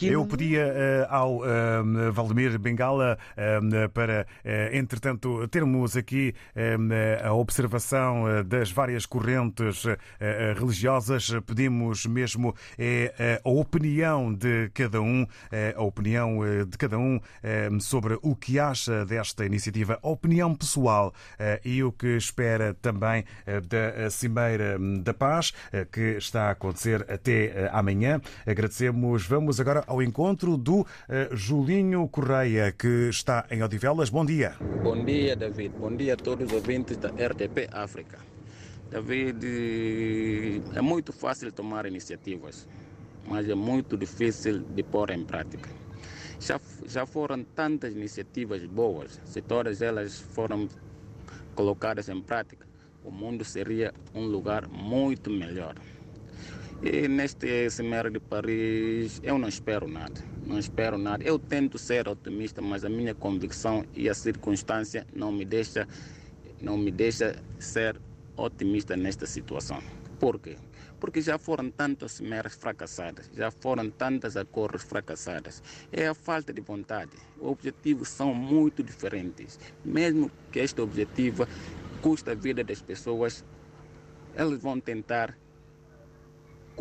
eu 0.00 0.26
pedia 0.26 0.66
uh, 0.66 1.14
ao 1.14 1.36
uh, 1.36 2.12
Valdemir 2.12 2.58
Bengala 2.58 3.16
uh, 3.36 3.88
para, 3.90 4.26
entretanto, 4.72 5.46
termos 5.48 5.96
aqui 5.96 6.34
a 7.24 7.32
observação 7.32 8.24
das 8.46 8.70
várias 8.70 9.06
correntes 9.06 9.84
religiosas. 10.56 11.30
Pedimos 11.46 12.06
mesmo 12.06 12.54
a 13.44 13.48
opinião 13.48 14.32
de 14.32 14.70
cada 14.74 15.00
um, 15.00 15.26
a 15.76 15.82
opinião 15.82 16.38
de 16.66 16.76
cada 16.78 16.98
um 16.98 17.20
sobre 17.80 18.18
o 18.22 18.34
que 18.34 18.58
acha 18.58 19.04
desta 19.04 19.44
iniciativa, 19.44 19.98
a 20.02 20.08
opinião 20.08 20.54
pessoal 20.54 21.12
e 21.64 21.82
o 21.82 21.92
que 21.92 22.16
espera 22.16 22.74
também 22.74 23.24
da 23.68 24.10
Cimeira 24.10 24.78
da 25.02 25.14
Paz, 25.14 25.52
que 25.90 26.16
está 26.18 26.48
a 26.48 26.50
acontecer 26.50 27.04
até 27.10 27.68
amanhã. 27.72 28.20
Agradecemos. 28.46 29.26
Vamos 29.26 29.60
agora 29.62 29.84
ao 29.86 30.02
encontro 30.02 30.56
do 30.56 30.80
uh, 30.80 30.86
Julinho 31.32 32.06
Correia, 32.08 32.72
que 32.72 33.08
está 33.08 33.46
em 33.50 33.62
Odivelas. 33.62 34.10
Bom 34.10 34.24
dia. 34.24 34.56
Bom 34.82 35.04
dia, 35.04 35.34
David. 35.34 35.74
Bom 35.78 35.96
dia 35.96 36.14
a 36.14 36.16
todos 36.16 36.48
os 36.48 36.52
ouvintes 36.52 36.96
da 36.96 37.08
RTP 37.08 37.68
África. 37.72 38.18
David, 38.90 40.62
é 40.74 40.80
muito 40.82 41.12
fácil 41.12 41.50
tomar 41.50 41.86
iniciativas, 41.86 42.68
mas 43.26 43.48
é 43.48 43.54
muito 43.54 43.96
difícil 43.96 44.58
de 44.60 44.82
pôr 44.82 45.10
em 45.10 45.24
prática. 45.24 45.70
Já, 46.38 46.60
já 46.86 47.06
foram 47.06 47.42
tantas 47.42 47.94
iniciativas 47.94 48.64
boas, 48.66 49.20
se 49.24 49.40
todas 49.40 49.80
elas 49.80 50.18
foram 50.18 50.68
colocadas 51.54 52.08
em 52.08 52.20
prática, 52.20 52.66
o 53.04 53.10
mundo 53.10 53.44
seria 53.44 53.94
um 54.12 54.26
lugar 54.26 54.68
muito 54.68 55.30
melhor. 55.30 55.74
E 56.82 57.06
neste 57.06 57.70
Cimeira 57.70 58.10
de 58.10 58.18
Paris 58.18 59.20
eu 59.22 59.38
não 59.38 59.48
espero 59.48 59.86
nada, 59.86 60.20
não 60.44 60.58
espero 60.58 60.98
nada. 60.98 61.22
Eu 61.22 61.38
tento 61.38 61.78
ser 61.78 62.08
otimista, 62.08 62.60
mas 62.60 62.84
a 62.84 62.88
minha 62.88 63.14
convicção 63.14 63.84
e 63.94 64.08
a 64.08 64.14
circunstância 64.14 65.06
não 65.14 65.30
me 65.30 65.44
deixa, 65.44 65.86
não 66.60 66.76
me 66.76 66.90
deixa 66.90 67.36
ser 67.58 68.00
otimista 68.36 68.96
nesta 68.96 69.26
situação. 69.26 69.80
Por 70.18 70.40
quê? 70.40 70.56
porque 71.02 71.20
já 71.20 71.36
foram 71.36 71.68
tantas 71.68 72.12
cimeras 72.12 72.54
fracassadas, 72.54 73.28
já 73.34 73.50
foram 73.50 73.90
tantas 73.90 74.36
acordos 74.36 74.84
fracassadas. 74.84 75.60
É 75.90 76.06
a 76.06 76.14
falta 76.14 76.52
de 76.52 76.60
vontade. 76.60 77.10
Os 77.40 77.50
objetivos 77.50 78.08
são 78.08 78.32
muito 78.32 78.84
diferentes. 78.84 79.58
Mesmo 79.84 80.30
que 80.52 80.60
este 80.60 80.80
objetivo 80.80 81.44
custe 82.00 82.30
a 82.30 82.34
vida 82.36 82.62
das 82.62 82.80
pessoas, 82.80 83.44
eles 84.36 84.62
vão 84.62 84.78
tentar 84.78 85.36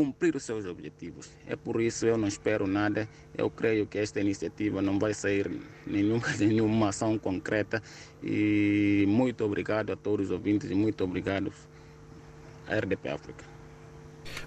cumprir 0.01 0.35
os 0.35 0.41
seus 0.41 0.65
objetivos. 0.65 1.29
É 1.45 1.55
por 1.55 1.79
isso 1.79 2.07
eu 2.07 2.17
não 2.17 2.27
espero 2.27 2.65
nada. 2.65 3.07
Eu 3.37 3.51
creio 3.51 3.85
que 3.85 3.99
esta 3.99 4.19
iniciativa 4.19 4.81
não 4.81 4.97
vai 4.97 5.13
sair 5.13 5.47
nenhuma, 5.85 6.27
nenhuma 6.39 6.89
ação 6.89 7.19
concreta. 7.19 7.83
E 8.23 9.05
muito 9.07 9.45
obrigado 9.45 9.91
a 9.91 9.95
todos 9.95 10.27
os 10.27 10.31
ouvintes 10.31 10.71
e 10.71 10.73
muito 10.73 11.03
obrigado 11.03 11.53
à 12.67 12.75
RDP 12.75 13.09
África. 13.09 13.50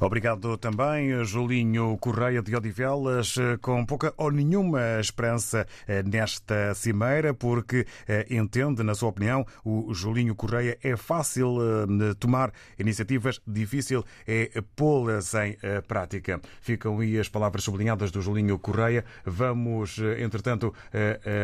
Obrigado 0.01 0.57
também, 0.57 1.25
Julinho 1.25 1.97
Correia 1.99 2.43
de 2.43 2.55
Odivelas, 2.55 3.37
com 3.61 3.85
pouca 3.85 4.13
ou 4.17 4.31
nenhuma 4.31 5.01
esperança 5.01 5.67
eh, 5.87 6.03
nesta 6.03 6.75
cimeira, 6.75 7.35
porque 7.35 7.87
eh, 8.09 8.27
entende, 8.31 8.83
na 8.83 8.95
sua 8.95 9.09
opinião, 9.09 9.47
o 9.65 9.93
Julinho 9.93 10.35
Correia 10.35 10.79
é 10.83 10.97
fácil 10.97 11.59
eh, 11.61 12.15
tomar 12.19 12.53
iniciativas, 12.79 13.41
difícil 13.47 14.05
é 14.27 14.51
pô-las 14.77 15.35
em 15.35 15.57
prática. 15.87 16.41
Ficam 16.61 17.01
aí 17.01 17.19
as 17.19 17.29
palavras 17.29 17.65
sublinhadas 17.65 18.11
do 18.11 18.21
Julinho 18.21 18.59
Correia. 18.59 19.05
Vamos, 19.25 19.99
entretanto, 20.19 20.75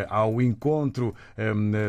ao 0.08 0.40
encontro 0.40 1.14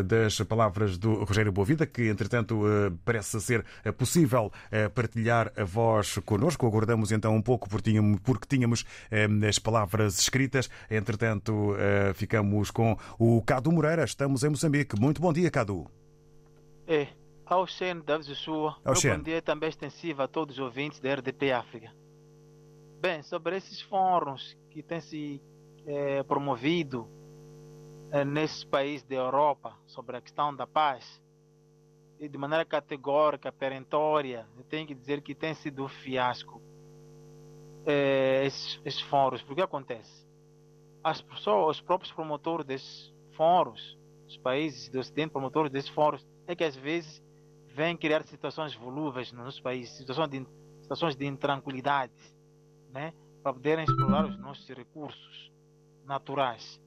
das 0.06 0.40
palavras 0.42 0.98
do 0.98 1.24
Rogério 1.24 1.52
Boavida, 1.52 1.86
que, 1.86 2.08
entretanto, 2.08 2.62
parece 3.04 3.40
ser 3.42 3.64
possível 3.98 4.52
partilhar 4.94 5.52
a 5.58 5.64
voz 5.64 6.20
connosco. 6.42 6.66
Aguardamos 6.66 7.12
então 7.12 7.36
um 7.36 7.42
pouco 7.42 7.70
porque 7.70 8.48
tínhamos, 8.48 8.84
eh, 9.12 9.28
as 9.48 9.60
palavras 9.60 10.20
escritas. 10.20 10.70
Entretanto, 10.90 11.76
eh, 11.78 12.14
ficamos 12.16 12.72
com 12.72 12.98
o 13.20 13.42
Cadu 13.44 13.72
Moreira. 13.72 14.04
Estamos 14.04 14.44
em 14.44 14.50
Moçambique. 14.50 15.00
Muito 15.00 15.22
bom 15.22 15.32
dia, 15.32 15.52
Cadu. 15.52 15.86
É, 16.88 17.08
ao 17.46 17.68
Xen 17.68 18.00
David 18.00 18.28
Joshua. 18.28 18.76
Ao. 18.84 18.94
Bom 18.94 19.24
dia 19.24 19.42
também 19.42 19.70
extensivo 19.70 20.24
a 20.24 20.28
todos 20.28 20.58
os 20.58 20.64
ouvintes 20.64 21.00
da 21.00 21.14
RDP 21.14 21.52
África. 21.52 21.94
Bem, 23.00 23.22
sobre 23.24 23.58
esses 23.58 23.82
fóruns 23.82 24.58
que 24.70 24.82
têm 24.82 25.02
se 25.02 25.42
eh, 25.86 26.24
promovido 26.24 27.08
eh, 28.12 28.26
nesses 28.26 28.64
países 28.64 29.04
da 29.04 29.16
Europa 29.16 29.76
sobre 29.86 30.18
a 30.18 30.22
questão 30.22 30.56
da 30.56 30.68
paz, 30.68 31.22
de 32.30 32.38
maneira 32.38 32.64
categórica, 32.64 33.52
perentória, 33.52 34.48
tenho 34.70 34.88
que 34.88 34.94
dizer 34.94 35.22
que 35.22 35.34
tem 35.34 35.54
sido 35.54 35.84
um 35.84 35.88
fiasco 35.88 36.62
eh, 37.86 38.44
esses, 38.46 38.80
esses 38.86 39.02
fóruns. 39.02 39.42
Porque 39.42 39.62
acontece? 39.62 40.26
As 41.04 41.24
os 41.48 41.82
próprios 41.82 42.14
promotores 42.14 42.66
desses 42.66 43.14
fóruns, 43.36 43.98
os 44.28 44.38
países 44.38 44.88
do 44.90 45.00
Ocidente, 45.00 45.32
promotores 45.32 45.72
desses 45.72 45.90
fóruns, 45.90 46.26
é 46.48 46.56
que 46.56 46.64
às 46.64 46.76
vezes 46.76 47.24
vêm 47.74 47.98
criar 47.98 48.24
situações 48.24 48.76
volúveis 48.76 49.32
nos 49.32 49.60
países, 49.60 49.98
situações 49.98 50.30
de, 50.30 50.46
situações 50.82 51.16
de 51.16 51.26
intranquilidade, 51.26 52.14
né? 52.92 53.14
para 53.42 53.54
poderem 53.54 53.84
explorar 53.84 54.26
os 54.26 54.38
nossos 54.38 54.68
recursos 54.70 55.52
naturais. 56.06 56.80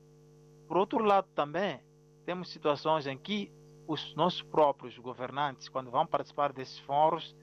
Por 0.68 0.76
outro 0.76 1.02
lado, 1.02 1.26
também 1.34 1.80
temos 2.24 2.50
situações 2.50 3.06
em 3.06 3.18
que 3.18 3.50
os 3.86 4.14
nossos 4.14 4.42
próprios 4.42 4.96
governantes, 4.98 5.68
quando 5.68 5.90
vão 5.90 6.06
participar 6.06 6.52
desses 6.52 6.78
fóruns, 6.80 7.34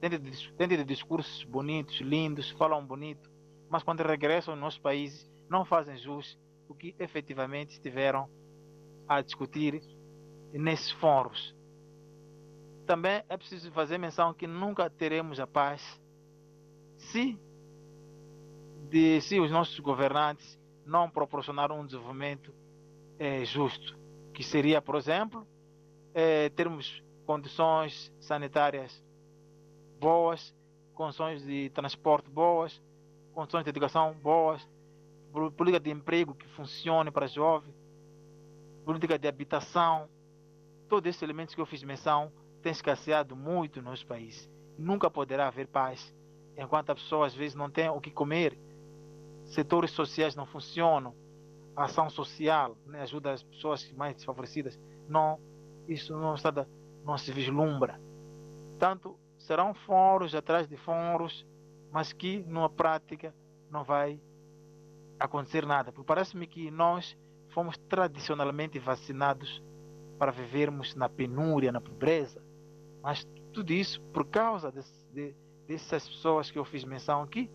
têm 0.00 0.68
de 0.68 0.84
discursos 0.84 1.44
bonitos, 1.44 2.00
lindos, 2.00 2.50
falam 2.52 2.84
bonito, 2.84 3.30
mas 3.68 3.82
quando 3.82 4.00
regressam 4.00 4.54
aos 4.54 4.60
nossos 4.60 4.78
países, 4.78 5.30
não 5.48 5.64
fazem 5.64 5.96
jus 5.96 6.38
o 6.68 6.74
que 6.74 6.94
efetivamente 6.98 7.72
estiveram 7.72 8.28
a 9.06 9.20
discutir 9.20 9.82
nesses 10.52 10.90
fóruns. 10.92 11.54
Também 12.86 13.22
é 13.28 13.36
preciso 13.36 13.70
fazer 13.72 13.98
menção 13.98 14.34
que 14.34 14.46
nunca 14.46 14.90
teremos 14.90 15.38
a 15.38 15.46
paz 15.46 16.00
se, 16.96 17.38
de, 18.88 19.20
se 19.20 19.38
os 19.38 19.50
nossos 19.50 19.78
governantes 19.78 20.58
não 20.84 21.08
proporcionaram 21.08 21.80
um 21.80 21.86
desenvolvimento 21.86 22.52
eh, 23.18 23.44
justo, 23.44 23.96
que 24.34 24.42
seria, 24.42 24.80
por 24.82 24.96
exemplo, 24.96 25.46
é, 26.14 26.48
termos 26.50 27.02
condições 27.26 28.12
sanitárias 28.20 29.02
boas, 29.98 30.54
condições 30.94 31.44
de 31.44 31.70
transporte 31.70 32.28
boas, 32.28 32.80
condições 33.32 33.64
de 33.64 33.70
educação 33.70 34.14
boas, 34.14 34.66
política 35.56 35.80
de 35.80 35.90
emprego 35.90 36.34
que 36.34 36.46
funcione 36.48 37.10
para 37.10 37.26
jovens, 37.26 37.74
política 38.84 39.18
de 39.18 39.28
habitação, 39.28 40.08
todos 40.88 41.08
esses 41.08 41.22
elementos 41.22 41.54
que 41.54 41.60
eu 41.60 41.66
fiz 41.66 41.82
menção 41.82 42.30
têm 42.60 42.72
escasseado 42.72 43.34
muito 43.34 43.80
no 43.80 43.90
nosso 43.90 44.06
país. 44.06 44.50
Nunca 44.76 45.10
poderá 45.10 45.48
haver 45.48 45.68
paz 45.68 46.14
enquanto 46.56 46.90
a 46.90 46.94
pessoa 46.94 47.26
às 47.26 47.34
vezes 47.34 47.54
não 47.54 47.70
tem 47.70 47.88
o 47.88 48.00
que 48.00 48.10
comer, 48.10 48.58
setores 49.46 49.90
sociais 49.92 50.34
não 50.34 50.46
funcionam, 50.46 51.14
ação 51.74 52.10
social, 52.10 52.76
né, 52.86 53.00
ajuda 53.02 53.32
as 53.32 53.42
pessoas 53.42 53.90
mais 53.92 54.14
desfavorecidas, 54.14 54.78
não 55.08 55.40
isso 55.88 56.16
não, 56.16 56.34
está, 56.34 56.66
não 57.04 57.18
se 57.18 57.32
vislumbra. 57.32 58.00
Tanto 58.78 59.18
serão 59.38 59.74
fóruns 59.74 60.34
atrás 60.34 60.68
de 60.68 60.76
fóruns, 60.76 61.46
mas 61.90 62.12
que 62.12 62.44
numa 62.44 62.70
prática 62.70 63.34
não 63.70 63.84
vai 63.84 64.20
acontecer 65.18 65.66
nada. 65.66 65.92
Porque 65.92 66.06
parece-me 66.06 66.46
que 66.46 66.70
nós 66.70 67.16
fomos 67.50 67.76
tradicionalmente 67.88 68.78
vacinados 68.78 69.62
para 70.18 70.30
vivermos 70.30 70.94
na 70.94 71.08
penúria, 71.08 71.72
na 71.72 71.80
pobreza. 71.80 72.42
Mas 73.02 73.24
tudo 73.52 73.72
isso 73.72 74.00
por 74.12 74.26
causa 74.26 74.72
de, 75.12 75.34
dessas 75.66 76.08
pessoas 76.08 76.50
que 76.50 76.58
eu 76.58 76.64
fiz 76.64 76.84
menção 76.84 77.22
aqui, 77.22 77.50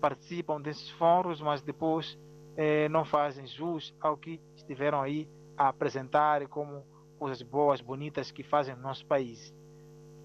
participam 0.00 0.60
desses 0.60 0.90
fóruns, 0.90 1.40
mas 1.40 1.62
depois 1.62 2.18
eh, 2.56 2.88
não 2.88 3.04
fazem 3.04 3.46
jus 3.46 3.94
ao 4.00 4.16
que 4.16 4.40
estiveram 4.56 5.00
aí 5.00 5.28
a 5.56 5.68
apresentar 5.68 6.46
como 6.48 6.84
coisas 7.22 7.40
boas, 7.40 7.80
bonitas 7.80 8.32
que 8.32 8.42
fazem 8.42 8.74
no 8.74 8.82
nosso 8.82 9.06
país. 9.06 9.54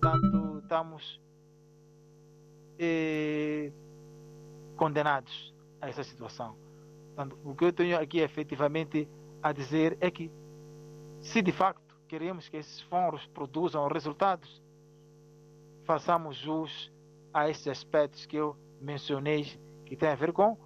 Portanto, 0.01 0.59
estamos 0.63 1.21
eh, 2.79 3.71
condenados 4.75 5.53
a 5.79 5.89
essa 5.89 6.03
situação. 6.03 6.57
Portanto, 7.13 7.37
o 7.45 7.53
que 7.53 7.65
eu 7.65 7.71
tenho 7.71 7.99
aqui 7.99 8.19
efetivamente 8.19 9.07
a 9.43 9.51
dizer 9.51 9.95
é 10.01 10.09
que, 10.09 10.31
se 11.21 11.39
de 11.43 11.51
facto 11.51 11.95
queremos 12.07 12.49
que 12.49 12.57
esses 12.57 12.81
fóruns 12.81 13.27
produzam 13.27 13.87
resultados, 13.87 14.59
façamos 15.83 16.35
jus 16.35 16.91
a 17.31 17.47
esses 17.47 17.67
aspectos 17.67 18.25
que 18.25 18.37
eu 18.37 18.57
mencionei, 18.81 19.45
que 19.85 19.95
tem 19.95 20.09
a 20.09 20.15
ver 20.15 20.33
com 20.33 20.57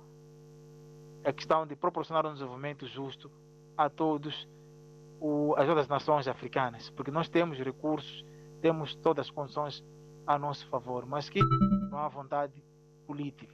a 1.25 1.33
questão 1.33 1.67
de 1.67 1.75
proporcionar 1.75 2.25
um 2.25 2.31
desenvolvimento 2.31 2.87
justo 2.87 3.29
a 3.75 3.89
todos 3.89 4.47
o, 5.21 5.53
as 5.55 5.69
outras 5.69 5.87
nações 5.87 6.27
africanas, 6.27 6.89
porque 6.89 7.11
nós 7.11 7.29
temos 7.29 7.59
recursos, 7.59 8.25
temos 8.59 8.95
todas 8.95 9.27
as 9.27 9.31
condições 9.31 9.85
a 10.25 10.37
nosso 10.37 10.67
favor, 10.67 11.05
mas 11.05 11.29
que 11.29 11.39
não 11.89 11.99
há 11.99 12.07
vontade 12.07 12.63
política. 13.05 13.53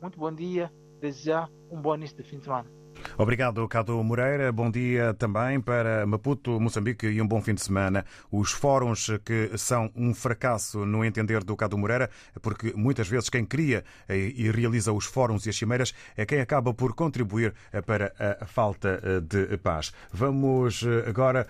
Muito 0.00 0.18
bom 0.18 0.32
dia, 0.32 0.72
desejar 1.00 1.50
um 1.68 1.82
bom 1.82 1.96
início 1.96 2.16
de 2.16 2.22
fim 2.22 2.38
de 2.38 2.44
semana. 2.44 2.79
Obrigado, 3.18 3.66
Cado 3.68 4.02
Moreira. 4.02 4.50
Bom 4.52 4.70
dia 4.70 5.12
também 5.14 5.60
para 5.60 6.06
Maputo, 6.06 6.58
Moçambique 6.60 7.06
e 7.06 7.20
um 7.20 7.26
bom 7.26 7.40
fim 7.42 7.54
de 7.54 7.60
semana. 7.60 8.04
Os 8.30 8.52
fóruns 8.52 9.10
que 9.24 9.50
são 9.58 9.90
um 9.94 10.14
fracasso 10.14 10.86
no 10.86 11.04
entender 11.04 11.44
do 11.44 11.56
Cado 11.56 11.76
Moreira, 11.76 12.08
porque 12.40 12.72
muitas 12.74 13.08
vezes 13.08 13.28
quem 13.28 13.44
cria 13.44 13.84
e 14.08 14.50
realiza 14.50 14.92
os 14.92 15.04
fóruns 15.04 15.44
e 15.46 15.50
as 15.50 15.56
cimeiras 15.56 15.92
é 16.16 16.24
quem 16.24 16.40
acaba 16.40 16.72
por 16.72 16.94
contribuir 16.94 17.52
para 17.84 18.12
a 18.40 18.46
falta 18.46 19.00
de 19.20 19.56
paz. 19.58 19.92
Vamos 20.12 20.84
agora 21.06 21.46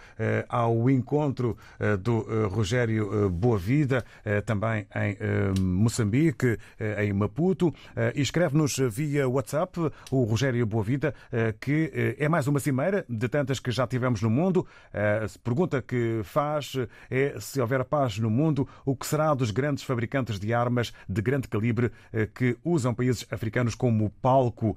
ao 0.49 0.91
encontro 0.91 1.57
do 2.01 2.49
Rogério 2.49 3.31
Boavida, 3.31 4.05
também 4.45 4.87
em 4.97 5.61
Moçambique, 5.61 6.59
em 6.99 7.13
Maputo, 7.13 7.73
escreve-nos 8.15 8.77
via 8.91 9.29
WhatsApp 9.29 9.79
o 10.11 10.25
Rogério 10.25 10.67
Boavida 10.67 11.15
que 11.59 12.17
é 12.19 12.29
mais 12.29 12.47
uma 12.47 12.61
cimeira 12.61 13.05
de 13.09 13.29
tantas 13.29 13.59
que 13.59 13.71
já 13.71 13.87
tivemos 13.87 14.23
no 14.23 14.31
mundo. 14.31 14.67
A 14.93 15.27
pergunta 15.43 15.81
que 15.83 16.21
faz 16.25 16.75
é 17.11 17.37
se 17.41 17.61
houver 17.61 17.85
paz 17.85 18.19
no 18.19 18.31
mundo, 18.31 18.69
o 18.85 18.95
que 18.95 19.07
será 19.07 19.33
dos 19.35 19.51
grandes 19.51 19.85
fabricantes 19.85 20.39
de 20.39 20.53
armas 20.53 20.93
de 21.09 21.23
grande 21.23 21.49
calibre 21.49 21.91
que 22.35 22.57
usam 22.65 22.95
países 22.95 23.27
africanos 23.31 23.75
como 23.75 24.11
palco 24.23 24.77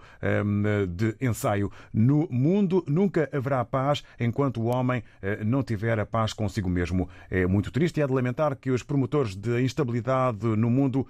de 0.90 1.16
ensaio. 1.20 1.72
No 1.94 2.28
mundo 2.30 2.84
nunca 2.88 3.30
haverá 3.32 3.64
paz 3.66 4.04
enquanto 4.20 4.62
o 4.62 4.66
homem 4.66 5.04
não 5.46 5.64
tiver 5.64 6.00
a 6.00 6.06
paz 6.06 6.34
consigo 6.34 6.70
mesmo. 6.70 7.10
É 7.30 7.46
muito 7.46 7.72
triste 7.72 7.98
e 7.98 8.02
é 8.02 8.08
de 8.08 8.14
lamentar 8.14 8.56
que 8.56 8.72
os 8.72 8.84
promotores 8.84 9.36
de 9.36 9.62
instabilidade 9.62 10.46
no 10.46 10.70
mundo 10.70 11.08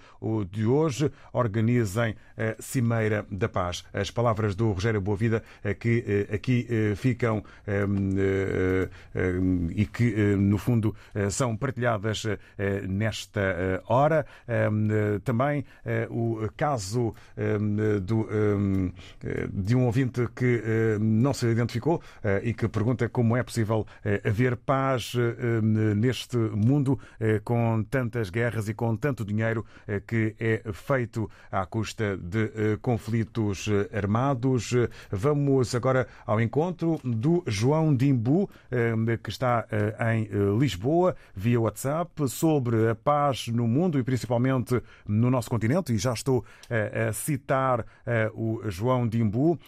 de 0.49 0.65
hoje 0.65 1.11
organizem 1.31 2.15
a 2.37 2.61
Cimeira 2.61 3.25
da 3.31 3.47
Paz. 3.47 3.83
As 3.93 4.09
palavras 4.09 4.55
do 4.55 4.71
Rogério 4.71 5.01
Boavida 5.01 5.43
que 5.79 6.27
aqui 6.33 6.67
ficam 6.95 7.43
e 9.75 9.85
que, 9.85 10.35
no 10.35 10.57
fundo, 10.57 10.95
são 11.29 11.55
partilhadas 11.55 12.23
nesta 12.87 13.83
hora. 13.87 14.25
Também 15.23 15.65
o 16.09 16.47
caso 16.55 17.13
do, 18.01 18.27
de 19.51 19.75
um 19.75 19.85
ouvinte 19.85 20.27
que 20.35 20.61
não 20.99 21.33
se 21.33 21.47
identificou 21.47 22.01
e 22.43 22.53
que 22.53 22.67
pergunta 22.67 23.07
como 23.09 23.35
é 23.37 23.43
possível 23.43 23.85
haver 24.23 24.55
paz 24.55 25.13
neste 25.95 26.37
mundo 26.37 26.99
com 27.43 27.83
tantas 27.89 28.29
guerras 28.29 28.67
e 28.69 28.73
com 28.73 28.95
tanto 28.95 29.25
dinheiro 29.25 29.65
que 30.07 30.35
é 30.39 30.61
feito 30.73 31.29
à 31.51 31.65
custa 31.65 32.17
de 32.17 32.77
conflitos 32.81 33.69
armados. 33.93 34.71
Vamos 35.11 35.42
agora 35.75 36.07
ao 36.25 36.41
encontro 36.41 36.99
do 37.03 37.43
João 37.47 37.95
Dimbu, 37.95 38.49
que 39.23 39.29
está 39.29 39.67
em 40.13 40.27
Lisboa, 40.57 41.15
via 41.35 41.59
WhatsApp, 41.59 42.27
sobre 42.27 42.89
a 42.89 42.95
paz 42.95 43.47
no 43.47 43.67
mundo 43.67 43.99
e 43.99 44.03
principalmente 44.03 44.81
no 45.07 45.29
nosso 45.29 45.49
continente. 45.49 45.93
E 45.93 45.97
já 45.97 46.13
estou 46.13 46.43
a 46.69 47.13
citar 47.13 47.85
o 48.33 48.61
João 48.69 49.07
Dimbu 49.07 49.59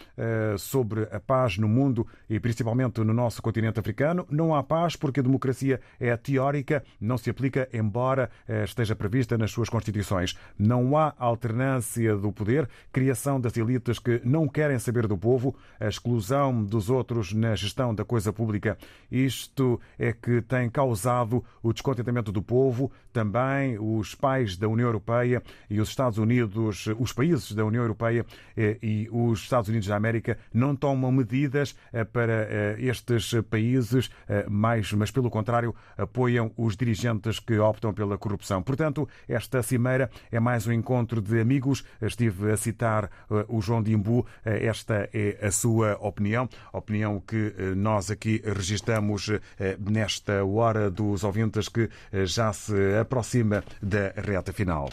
sobre 0.58 1.02
a 1.10 1.20
paz 1.20 1.58
no 1.58 1.68
mundo 1.68 2.06
e 2.28 2.38
principalmente 2.40 3.00
no 3.02 3.12
nosso 3.12 3.42
continente 3.42 3.80
africano. 3.80 4.26
Não 4.30 4.54
há 4.54 4.62
paz 4.62 4.96
porque 4.96 5.20
a 5.20 5.22
democracia 5.22 5.80
é 5.98 6.16
teórica, 6.16 6.82
não 7.00 7.18
se 7.18 7.30
aplica, 7.30 7.68
embora 7.72 8.30
esteja 8.64 8.94
prevista 8.94 9.38
nas 9.38 9.50
suas 9.50 9.68
constituições. 9.68 10.36
Não 10.58 10.96
há 10.96 11.14
alternância 11.18 12.16
do 12.16 12.32
poder, 12.32 12.68
criação 12.92 13.40
das 13.40 13.56
elites 13.56 13.98
que 13.98 14.20
não 14.24 14.48
querem 14.48 14.78
saber 14.78 15.06
do 15.06 15.16
povo, 15.16 15.54
a 15.78 15.88
exclusão 15.88 16.64
dos 16.64 16.90
outros 16.90 17.32
na 17.32 17.54
gestão 17.54 17.94
da 17.94 18.04
coisa 18.04 18.32
pública. 18.32 18.78
Isto 19.10 19.80
é 19.98 20.12
que 20.12 20.42
tem 20.42 20.68
causado 20.70 21.44
o 21.62 21.72
descontentamento 21.72 22.32
do 22.32 22.42
povo, 22.42 22.90
também 23.12 23.78
os 23.78 24.14
pais 24.14 24.56
da 24.56 24.68
União 24.68 24.86
Europeia 24.86 25.42
e 25.70 25.80
os 25.80 25.88
Estados 25.88 26.18
Unidos, 26.18 26.86
os 26.98 27.12
países 27.12 27.52
da 27.52 27.64
União 27.64 27.82
Europeia 27.82 28.26
eh, 28.54 28.76
e 28.82 29.08
os 29.10 29.40
Estados 29.40 29.70
Unidos 29.70 29.88
da 29.88 29.96
América 29.96 30.38
não 30.52 30.76
tomam 30.76 31.10
medidas 31.10 31.74
eh, 31.92 32.04
para 32.04 32.32
eh, 32.32 32.76
estes 32.78 33.32
países, 33.48 34.10
mas, 34.48 34.92
mas 34.92 35.10
pelo 35.10 35.30
contrário, 35.30 35.74
apoiam 35.96 36.52
os 36.56 36.76
dirigentes 36.76 37.40
que 37.40 37.58
optam 37.58 37.92
pela 37.94 38.18
corrupção. 38.18 38.62
Portanto, 38.62 39.08
esta 39.28 39.62
cimeira 39.62 40.10
é 40.30 40.38
mais 40.38 40.66
um 40.66 40.72
encontro 40.72 41.20
de 41.20 41.40
amigos. 41.40 41.84
Estive 42.00 42.52
a 42.52 42.56
citar 42.56 43.10
o 43.48 43.60
João 43.60 43.82
Dimbu. 43.82 44.26
Esta 44.44 45.08
é 45.12 45.38
a 45.40 45.50
sua 45.56 45.96
opinião, 46.00 46.48
opinião 46.72 47.20
que 47.20 47.52
nós 47.76 48.10
aqui 48.10 48.42
registramos 48.44 49.30
nesta 49.78 50.44
hora 50.44 50.90
dos 50.90 51.24
ouvintes 51.24 51.68
que 51.68 51.88
já 52.24 52.52
se 52.52 52.74
aproxima 53.00 53.64
da 53.82 54.12
reta 54.16 54.52
final. 54.52 54.90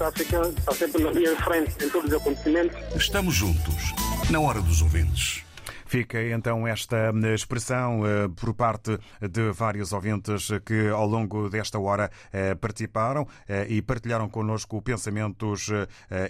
A 0.00 0.08
África 0.08 0.40
está 0.40 0.72
sempre 0.72 1.02
na 1.02 1.10
linha 1.10 1.34
de 1.34 1.42
frente 1.42 1.84
em 1.84 1.88
todos 1.90 2.10
os 2.10 2.16
acontecimentos. 2.20 2.76
Estamos 2.96 3.34
juntos, 3.34 3.92
na 4.30 4.40
hora 4.40 4.60
dos 4.62 4.80
ouvintes. 4.80 5.45
Fica 5.86 6.20
então 6.20 6.66
esta 6.66 7.12
expressão 7.32 8.04
eh, 8.04 8.28
por 8.28 8.52
parte 8.54 8.98
de 9.20 9.52
vários 9.52 9.92
ouvintes 9.92 10.50
que 10.64 10.88
ao 10.88 11.06
longo 11.06 11.48
desta 11.48 11.78
hora 11.78 12.10
eh, 12.32 12.56
participaram 12.56 13.26
eh, 13.48 13.66
e 13.68 13.80
partilharam 13.80 14.28
connosco 14.28 14.82
pensamentos 14.82 15.68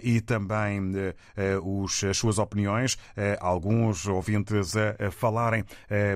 e 0.03 0.21
também 0.21 0.93
as 1.37 2.17
suas 2.17 2.39
opiniões. 2.39 2.99
Alguns 3.41 4.07
ouvintes 4.07 4.75
a 4.77 5.11
falarem 5.11 5.65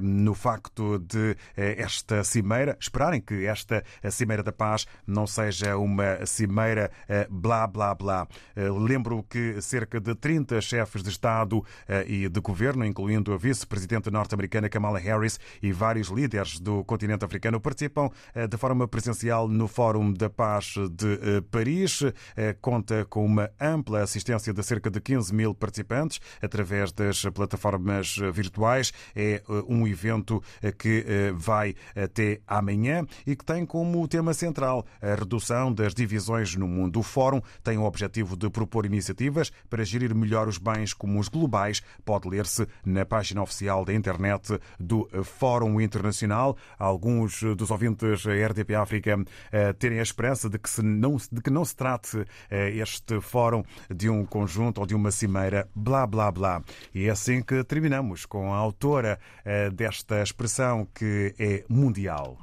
no 0.02 0.34
facto 0.34 0.98
de 0.98 1.36
esta 1.56 2.22
cimeira, 2.24 2.76
esperarem 2.80 3.20
que 3.20 3.46
esta 3.46 3.82
Cimeira 4.10 4.42
da 4.42 4.52
Paz 4.52 4.86
não 5.06 5.26
seja 5.26 5.76
uma 5.76 6.24
cimeira 6.26 6.90
blá 7.30 7.66
blá 7.66 7.94
blá. 7.94 8.28
Lembro 8.56 9.22
que 9.22 9.60
cerca 9.60 10.00
de 10.00 10.14
30 10.14 10.60
chefes 10.60 11.02
de 11.02 11.10
Estado 11.10 11.64
e 12.06 12.28
de 12.28 12.40
governo, 12.40 12.84
incluindo 12.84 13.29
a 13.32 13.36
vice-presidente 13.36 14.10
norte-americana 14.10 14.68
Kamala 14.68 14.98
Harris 14.98 15.38
e 15.62 15.72
vários 15.72 16.08
líderes 16.08 16.58
do 16.58 16.84
continente 16.84 17.24
africano 17.24 17.60
participam 17.60 18.10
eh, 18.34 18.46
de 18.46 18.56
forma 18.56 18.88
presencial 18.88 19.48
no 19.48 19.68
Fórum 19.68 20.12
da 20.12 20.28
Paz 20.28 20.74
de 20.90 21.14
eh, 21.14 21.40
Paris. 21.50 22.02
Eh, 22.36 22.56
conta 22.60 23.04
com 23.04 23.24
uma 23.24 23.50
ampla 23.60 24.02
assistência 24.02 24.52
de 24.52 24.62
cerca 24.62 24.90
de 24.90 25.00
15 25.00 25.34
mil 25.34 25.54
participantes 25.54 26.20
através 26.42 26.92
das 26.92 27.22
plataformas 27.32 28.16
virtuais. 28.32 28.92
É 29.14 29.42
um 29.68 29.86
evento 29.86 30.42
que 30.78 31.04
vai 31.34 31.74
até 31.94 32.40
amanhã 32.46 33.06
e 33.26 33.36
que 33.36 33.44
tem 33.44 33.64
como 33.64 34.06
tema 34.08 34.34
central 34.34 34.84
a 35.00 35.14
redução 35.14 35.72
das 35.72 35.94
divisões 35.94 36.54
no 36.56 36.66
mundo. 36.66 37.00
O 37.00 37.02
Fórum 37.02 37.40
tem 37.62 37.78
o 37.78 37.84
objetivo 37.84 38.36
de 38.36 38.50
propor 38.50 38.86
iniciativas 38.86 39.52
para 39.68 39.84
gerir 39.84 40.14
melhor 40.14 40.48
os 40.48 40.58
bens 40.58 40.92
comuns 40.92 41.28
globais. 41.28 41.82
Pode 42.04 42.28
ler-se 42.28 42.66
na 42.84 43.04
página 43.04 43.19
página 43.20 43.42
oficial 43.42 43.84
da 43.84 43.92
internet 43.92 44.58
do 44.78 45.06
Fórum 45.22 45.78
Internacional. 45.78 46.56
Alguns 46.78 47.42
dos 47.54 47.70
ouvintes 47.70 48.24
RDP 48.24 48.74
África 48.74 49.22
eh, 49.52 49.74
terem 49.74 49.98
a 49.98 50.02
esperança 50.02 50.48
de 50.48 50.58
que, 50.58 50.70
se 50.70 50.82
não, 50.82 51.18
de 51.30 51.42
que 51.42 51.50
não 51.50 51.62
se 51.62 51.76
trate 51.76 52.24
eh, 52.50 52.70
este 52.70 53.20
fórum 53.20 53.62
de 53.94 54.08
um 54.08 54.24
conjunto 54.24 54.80
ou 54.80 54.86
de 54.86 54.94
uma 54.94 55.10
cimeira, 55.10 55.68
blá 55.74 56.06
blá 56.06 56.32
blá. 56.32 56.62
E 56.94 57.08
é 57.08 57.10
assim 57.10 57.42
que 57.42 57.62
terminamos 57.64 58.24
com 58.24 58.54
a 58.54 58.56
autora 58.56 59.20
eh, 59.44 59.68
desta 59.68 60.22
expressão 60.22 60.88
que 60.94 61.34
é 61.38 61.62
mundial. 61.68 62.38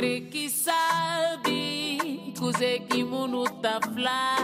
Crê 0.00 0.22
que 0.22 0.48
sabe 0.48 2.32
Cuse 2.38 2.80
que 2.88 3.04
mundo 3.04 3.44
tá 3.60 3.78
flar 3.92 4.40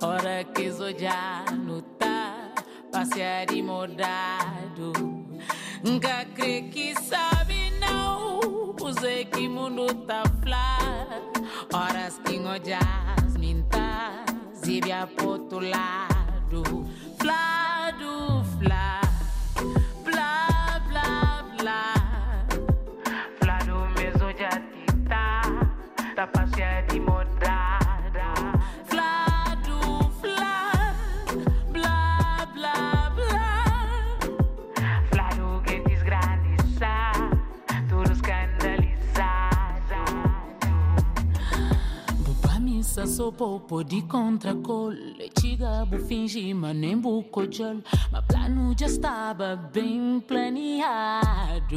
Ora 0.00 0.42
que 0.44 0.70
já 0.98 1.44
no 1.52 1.82
tá 1.82 2.54
Passear 2.90 3.52
e 3.52 3.62
modado 3.62 4.92
Nunca 5.84 6.24
crê 6.34 6.62
que 6.62 6.94
sabe 7.02 7.70
não 7.82 8.74
mundo 9.50 9.92
tá 10.06 10.22
flar 10.42 11.20
Horas 11.70 12.18
que 12.24 12.38
ngojas 12.38 13.36
minta 13.38 14.24
Zibia 14.64 15.06
pro 15.16 15.30
outro 15.30 15.58
lado. 15.58 16.62
Flado, 17.18 18.44
flado 18.58 19.01
sou 43.12 43.30
popo 43.30 43.84
de 43.84 44.02
contracole. 44.02 45.30
Chiga 45.38 45.84
bu 45.84 45.98
fingi, 45.98 46.54
mas 46.54 46.74
nem 46.74 46.98
buco 46.98 47.46
jol. 47.46 47.82
Mas 48.10 48.24
plano 48.24 48.74
já 48.76 48.86
estava 48.86 49.54
bem 49.54 50.18
planeado. 50.26 51.72